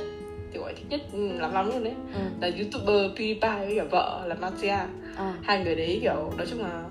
[0.53, 2.19] thì gọi thích nhất ừ, lắm lắm luôn đấy ừ.
[2.41, 4.69] là youtuber PewDiePie với cả vợ là Matia
[5.15, 5.33] À.
[5.43, 6.83] hai người đấy kiểu nói chung là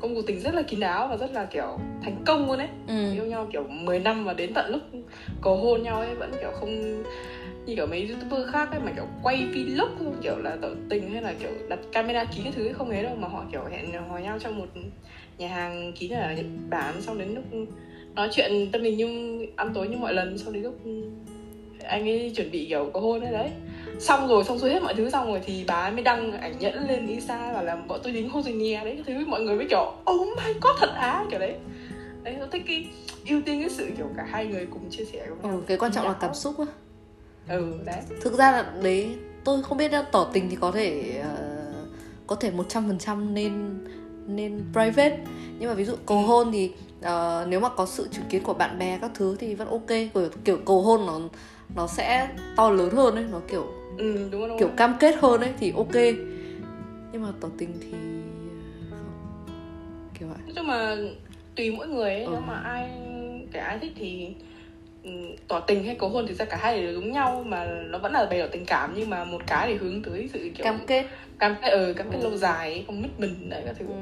[0.00, 2.58] có một cuộc tình rất là kín đáo và rất là kiểu thành công luôn
[2.58, 3.12] đấy Ừ.
[3.14, 4.80] yêu nhau kiểu 10 năm và đến tận lúc
[5.42, 7.02] cầu hôn nhau ấy vẫn kiểu không
[7.66, 10.20] như kiểu mấy youtuber khác ấy mà kiểu quay vlog không?
[10.22, 13.02] Kiểu là tỏ tình hay là kiểu đặt camera kín cái thứ ấy không hề
[13.02, 14.66] đâu mà họ kiểu hẹn hò nhau trong một
[15.38, 17.44] nhà hàng kín ở Nhật Bản xong đến lúc
[18.14, 20.74] nói chuyện tâm tình nhưng ăn tối như mọi lần xong đến lúc
[21.84, 23.50] anh ấy chuẩn bị kiểu có hôn đấy đấy.
[23.98, 26.58] Xong rồi xong xuôi hết mọi thứ xong rồi thì bà ấy mới đăng ảnh
[26.58, 29.26] nhẫn lên Insta và làm bọn tôi đính hôn rồi nhè đấy cái thứ.
[29.26, 31.24] Mọi người mới kiểu oh my god thật á?
[31.30, 31.54] Kiểu đấy.
[32.22, 32.86] Đấy tôi thích cái
[33.28, 35.26] ưu tiên cái sự kiểu cả hai người cùng chia sẻ.
[35.42, 36.64] Với ừ, cái quan trọng là cảm xúc á
[37.48, 38.00] ừ đấy.
[38.22, 41.36] Thực ra là đấy tôi không biết là tỏ tình thì có thể ờ,
[42.26, 43.52] có thể một trăm phần trăm nên
[44.26, 45.18] nên private.
[45.58, 46.70] Nhưng mà ví dụ cầu hôn thì
[47.02, 49.86] ờ, nếu mà có sự chứng kiến của bạn bè các thứ thì vẫn ok.
[49.88, 51.20] Kiểu, kiểu cầu hôn nó
[51.76, 53.66] nó sẽ to lớn hơn ấy nó kiểu
[53.98, 54.76] ừ đúng rồi đúng kiểu rồi.
[54.76, 55.94] cam kết hơn ấy thì ok.
[57.12, 57.88] Nhưng mà tỏ tình thì
[58.90, 59.08] không
[60.18, 60.38] kiểu vậy.
[60.46, 60.96] Nói chung là
[61.56, 62.28] tùy mỗi người ấy Ừ.
[62.32, 62.90] nếu mà ai
[63.52, 64.44] cái ai thích thì ừ,
[65.48, 68.12] tỏ tình hay cầu hôn thì ra cả hai đều giống nhau mà nó vẫn
[68.12, 70.78] là bày tỏ tình cảm nhưng mà một cái thì hướng tới sự kiểu cam
[70.86, 71.06] kết.
[71.38, 72.22] cam kết ừ, cam kết Ừ.
[72.22, 73.86] lâu dài không mít mình đấy các thứ.
[73.86, 73.92] Ừ,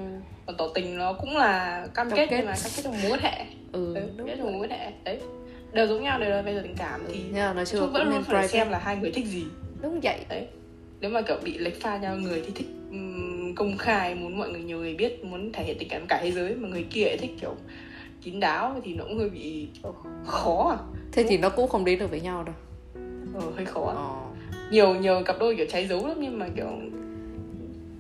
[0.47, 2.37] còn tỏ tình nó cũng là cam, Cam kết, kết.
[2.37, 3.45] nhưng mà cam kết trong mối quan hệ.
[3.73, 5.21] Ừ ừ, đúng kết trong mối quan hệ đấy.
[5.73, 8.03] Đều giống nhau đều là bày tỏ tình cảm thì nhưng mà nói chung vẫn
[8.03, 9.45] luôn nên phải xem là hai người thích gì.
[9.83, 10.19] Đúng vậy.
[11.01, 14.51] Nếu mà kiểu bị lệch pha nhau người thì thích ừm, công khai muốn mọi
[14.51, 17.05] người nhiều người biết muốn thể hiện tình cảm cả thế giới mà người kia
[17.05, 17.55] lại thích kiểu
[18.23, 19.69] kín đáo thì nó cũng hơi bị
[20.27, 20.79] khó à
[21.13, 22.55] thế thì nó cũng không đến được với nhau đâu
[23.35, 24.21] ờ, hơi khó ờ.
[24.71, 26.67] nhiều nhiều cặp đôi kiểu cháy dấu lắm nhưng mà kiểu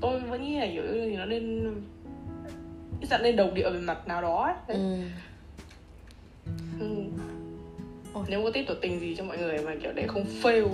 [0.00, 1.74] tôi vẫn nghĩ là kiểu thì nó nên
[3.02, 4.54] dặn lên đồng địa về mặt nào đó ấy.
[4.68, 4.76] Đấy.
[4.76, 4.96] ừ.
[6.80, 6.86] Ừ.
[8.14, 8.24] Ôi.
[8.28, 10.68] nếu có tiếp tỏ tình gì cho mọi người mà kiểu để không fail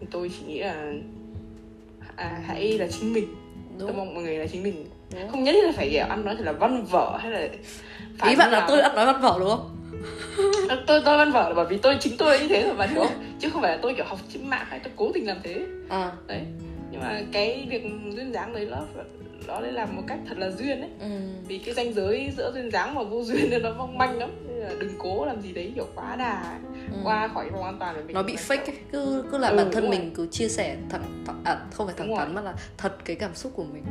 [0.00, 0.92] thì tôi chỉ nghĩ là
[2.16, 3.26] à, hãy là chính mình
[3.78, 5.28] tôi đúng, mong mọi người là chính mình đúng.
[5.28, 7.48] không nhất thiết là phải kiểu ăn nói thật là văn vở hay là
[8.18, 8.68] phải ý bạn là nào.
[8.68, 9.76] tôi ăn nói văn vở đúng không
[10.86, 13.00] tôi tôi văn vở là bởi vì tôi chính tôi như thế rồi bạn hiểu
[13.00, 15.36] không chứ không phải là tôi kiểu học trên mạng hay tôi cố tình làm
[15.42, 16.40] thế à đấy
[16.90, 17.82] nhưng mà cái việc
[18.16, 18.76] duyên dáng đấy nó
[19.46, 21.06] nó đấy làm một cách thật là duyên đấy ừ.
[21.48, 24.56] vì cái ranh giới giữa duyên dáng và vô duyên nó mong manh lắm Nên
[24.58, 26.58] là đừng cố làm gì đấy kiểu quá đà
[26.92, 26.98] Ừ.
[27.04, 28.76] qua khỏi vòng an toàn của mình nó bị fake ấy.
[28.92, 29.90] cứ cứ là Ừ, bản thân rồi.
[29.90, 32.26] mình cứ chia sẻ thẳng, thẳng à, không phải thẳng Đúng rồi.
[32.26, 33.82] thắn mà là thật cái cảm xúc của mình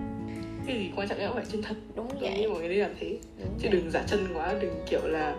[0.68, 2.80] cái gì quan trọng nhất là phải chân thật đúng tôi vậy mọi người nên
[2.80, 3.72] làm thế đúng chứ vậy.
[3.72, 5.36] đừng giả chân quá đừng kiểu là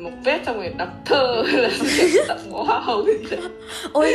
[0.00, 1.70] một vết xong rồi đọc thơ là
[2.28, 3.06] đọc bó hoa hồng.
[3.92, 4.12] Ôi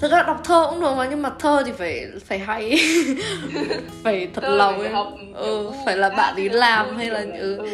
[0.00, 2.78] thực ra đọc thơ cũng được mà nhưng mà thơ thì phải phải hay.
[4.02, 4.94] Phải thật Thơ lòng phải ấy.
[4.94, 7.66] học, ừ, phải là bạn ấy làm hay là ừ, ừ.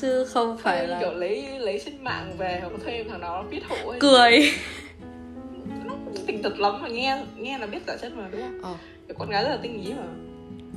[0.00, 3.48] chứ không phải là kiểu lấy lấy trên mạng về hoặc thuê thằng đó nó
[3.50, 3.98] viết hộ ấy.
[4.00, 4.52] Cười.
[5.84, 5.94] Nó
[6.26, 8.62] tình thật lắm mà nghe nghe là biết giả chất mà đúng không?
[8.62, 9.14] Ờ.
[9.18, 10.04] Con gái rất là tinh ý mà.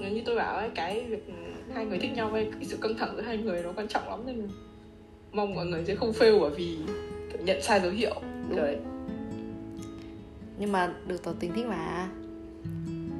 [0.09, 1.23] Như tôi bảo ấy cái việc
[1.75, 4.09] hai người thích nhau với cái sự căng thẳng giữa hai người nó quan trọng
[4.09, 4.47] lắm nên
[5.31, 6.77] mong mọi người sẽ không fail bởi vì
[7.45, 8.15] nhận sai dấu hiệu.
[8.49, 8.57] Đúng.
[8.57, 8.77] đấy
[10.59, 12.07] nhưng mà được tỏ tình thích mà.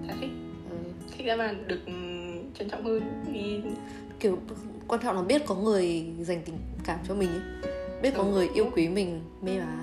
[0.08, 0.30] Chả thích.
[0.70, 0.76] Ừ.
[1.18, 3.02] thích ra mà được ừm, trân trọng hơn.
[3.34, 3.62] Vì
[4.20, 4.38] kiểu
[4.88, 7.72] quan trọng là biết có người dành tình cảm cho mình ấy.
[8.02, 8.30] Biết có Ừ.
[8.30, 9.78] người yêu quý mình mê mà.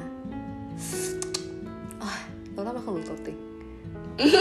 [2.56, 3.44] Nó lắm là không được tỏ tình.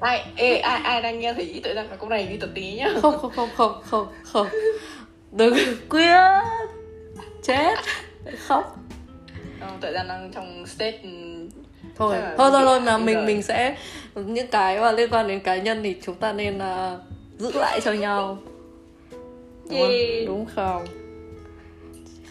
[0.00, 2.74] Ai ê, ai ai đang nghe thấy tự rằng là câu này đi tập tí
[2.74, 2.88] nhá.
[3.02, 4.06] Không không không không không.
[4.22, 4.46] Không
[5.32, 5.54] đừng
[5.88, 6.06] quyết
[7.44, 7.78] chết.
[8.46, 8.78] Khóc.
[9.60, 11.48] Ờ, rằng đang trong state ừm,
[11.96, 13.26] thôi là thôi thôi thôi là đi mình rồi.
[13.26, 13.76] mình sẽ
[14.14, 17.00] những cái mà liên quan đến cá nhân thì chúng ta nên uh,
[17.38, 18.38] giữ lại cho nhau.
[19.70, 20.86] Đúng không, đúng không?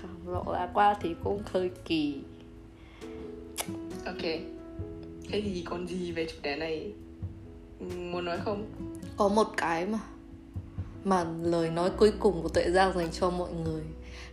[0.02, 2.16] Không, lộ ra qua thì cũng hơi kỳ.
[4.06, 4.22] Ok.
[5.32, 6.92] Thế thì còn gì về chủ đề này
[7.82, 8.66] muốn nói không?
[9.18, 10.00] Có một cái mà
[11.04, 13.82] mà lời nói cuối cùng của tuệ giang dành cho mọi người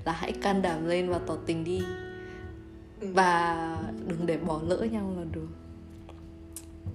[0.04, 1.82] là hãy can đảm lên và tỏ tình đi.
[3.00, 3.08] Ừ.
[3.14, 3.76] và
[4.06, 5.48] đừng để bỏ lỡ nhau là được.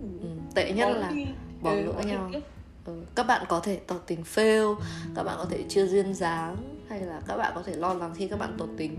[0.01, 1.11] Ừ, tệ nhất là
[1.61, 2.31] bỏ Ừ, lỡ nhau.
[2.85, 4.75] ừ, các bạn có thể tỏ tình fail
[5.15, 6.55] các bạn có thể chưa duyên dáng
[6.89, 8.97] hay là các bạn có thể lo lắng khi các bạn tỏ tình.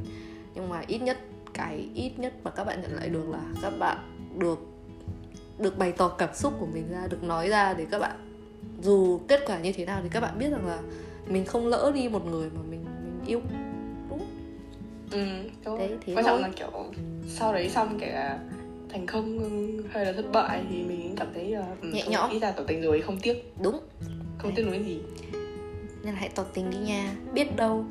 [0.54, 1.18] Nhưng mà ít nhất
[1.54, 3.98] cái ít nhất mà các bạn nhận lại được là các bạn
[4.38, 4.58] được
[5.58, 8.16] được bày tỏ cảm xúc của mình ra được nói ra để các bạn
[8.82, 10.78] dù kết quả như thế nào thì các bạn biết rằng là
[11.26, 13.40] mình không lỡ đi một người mà mình mình yêu
[15.10, 15.24] ừ,
[15.64, 15.78] đúng.
[15.78, 16.84] Đấy, thế quan trọng là kiểu
[17.28, 18.38] sau đấy xong kể cả
[18.88, 19.38] thành công
[19.90, 22.30] hay là thất bại thì mình cảm thấy uh, Nhẹ nhõm.
[22.30, 23.52] ít ra tỏ tình rồi không tiếc.
[23.62, 23.80] Đúng.
[24.38, 25.00] Không tiếc nuối gì.
[26.04, 27.14] Nên là hãy tỏ tình đi nha.
[27.32, 27.84] Biết đâu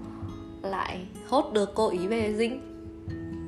[0.63, 2.61] lại hốt được cô ý về dinh.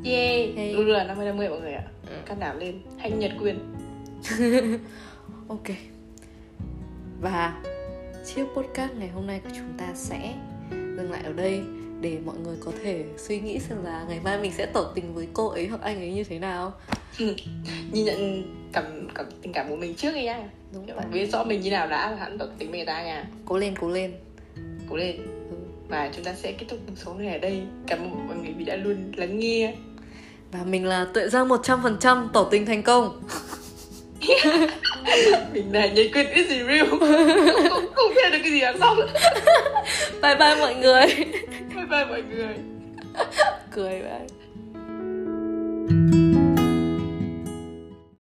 [0.06, 0.74] Yeah Hey.
[0.74, 1.84] luôn là 50 50 mọi người ạ.
[2.10, 2.16] Ừ.
[2.26, 2.80] can đảm lên.
[2.98, 3.60] Hạnh nhật quyền.
[5.48, 5.68] Ok.
[7.22, 7.64] Và
[8.26, 10.34] chiếc podcast ngày hôm nay của chúng ta sẽ
[10.72, 11.62] dừng lại ở đây
[12.02, 15.14] để mọi người có thể suy nghĩ xem là ngày mai mình sẽ tỏ tình
[15.14, 16.74] với cô ấy hoặc anh ấy như thế nào.
[17.92, 18.44] Nhìn nhận
[18.74, 21.72] cảm, cảm tình cảm của mình trước đi nha đúng Kiểu biết rõ mình như
[21.72, 23.26] nào đã hẳn tỏ tình với người ta nha.
[23.46, 24.14] Cố lên cố lên.
[24.90, 25.18] Cố lên.
[25.50, 25.56] Ừ.
[25.88, 27.62] và chúng ta sẽ kết thúc số này ở đây.
[27.88, 29.76] Cảm ơn mọi người vì đã luôn lắng nghe.
[30.52, 33.22] Và mình là tuệ giang 100% tỏ tình thành công
[35.54, 36.86] mình này nhảy quyền cái gì real.
[36.90, 37.00] Không,
[37.96, 38.96] không thể được cái gì đằng sau
[40.22, 41.06] bye bye mọi người.
[41.76, 42.54] Bye bye mọi người.
[43.72, 44.28] Cười vậy.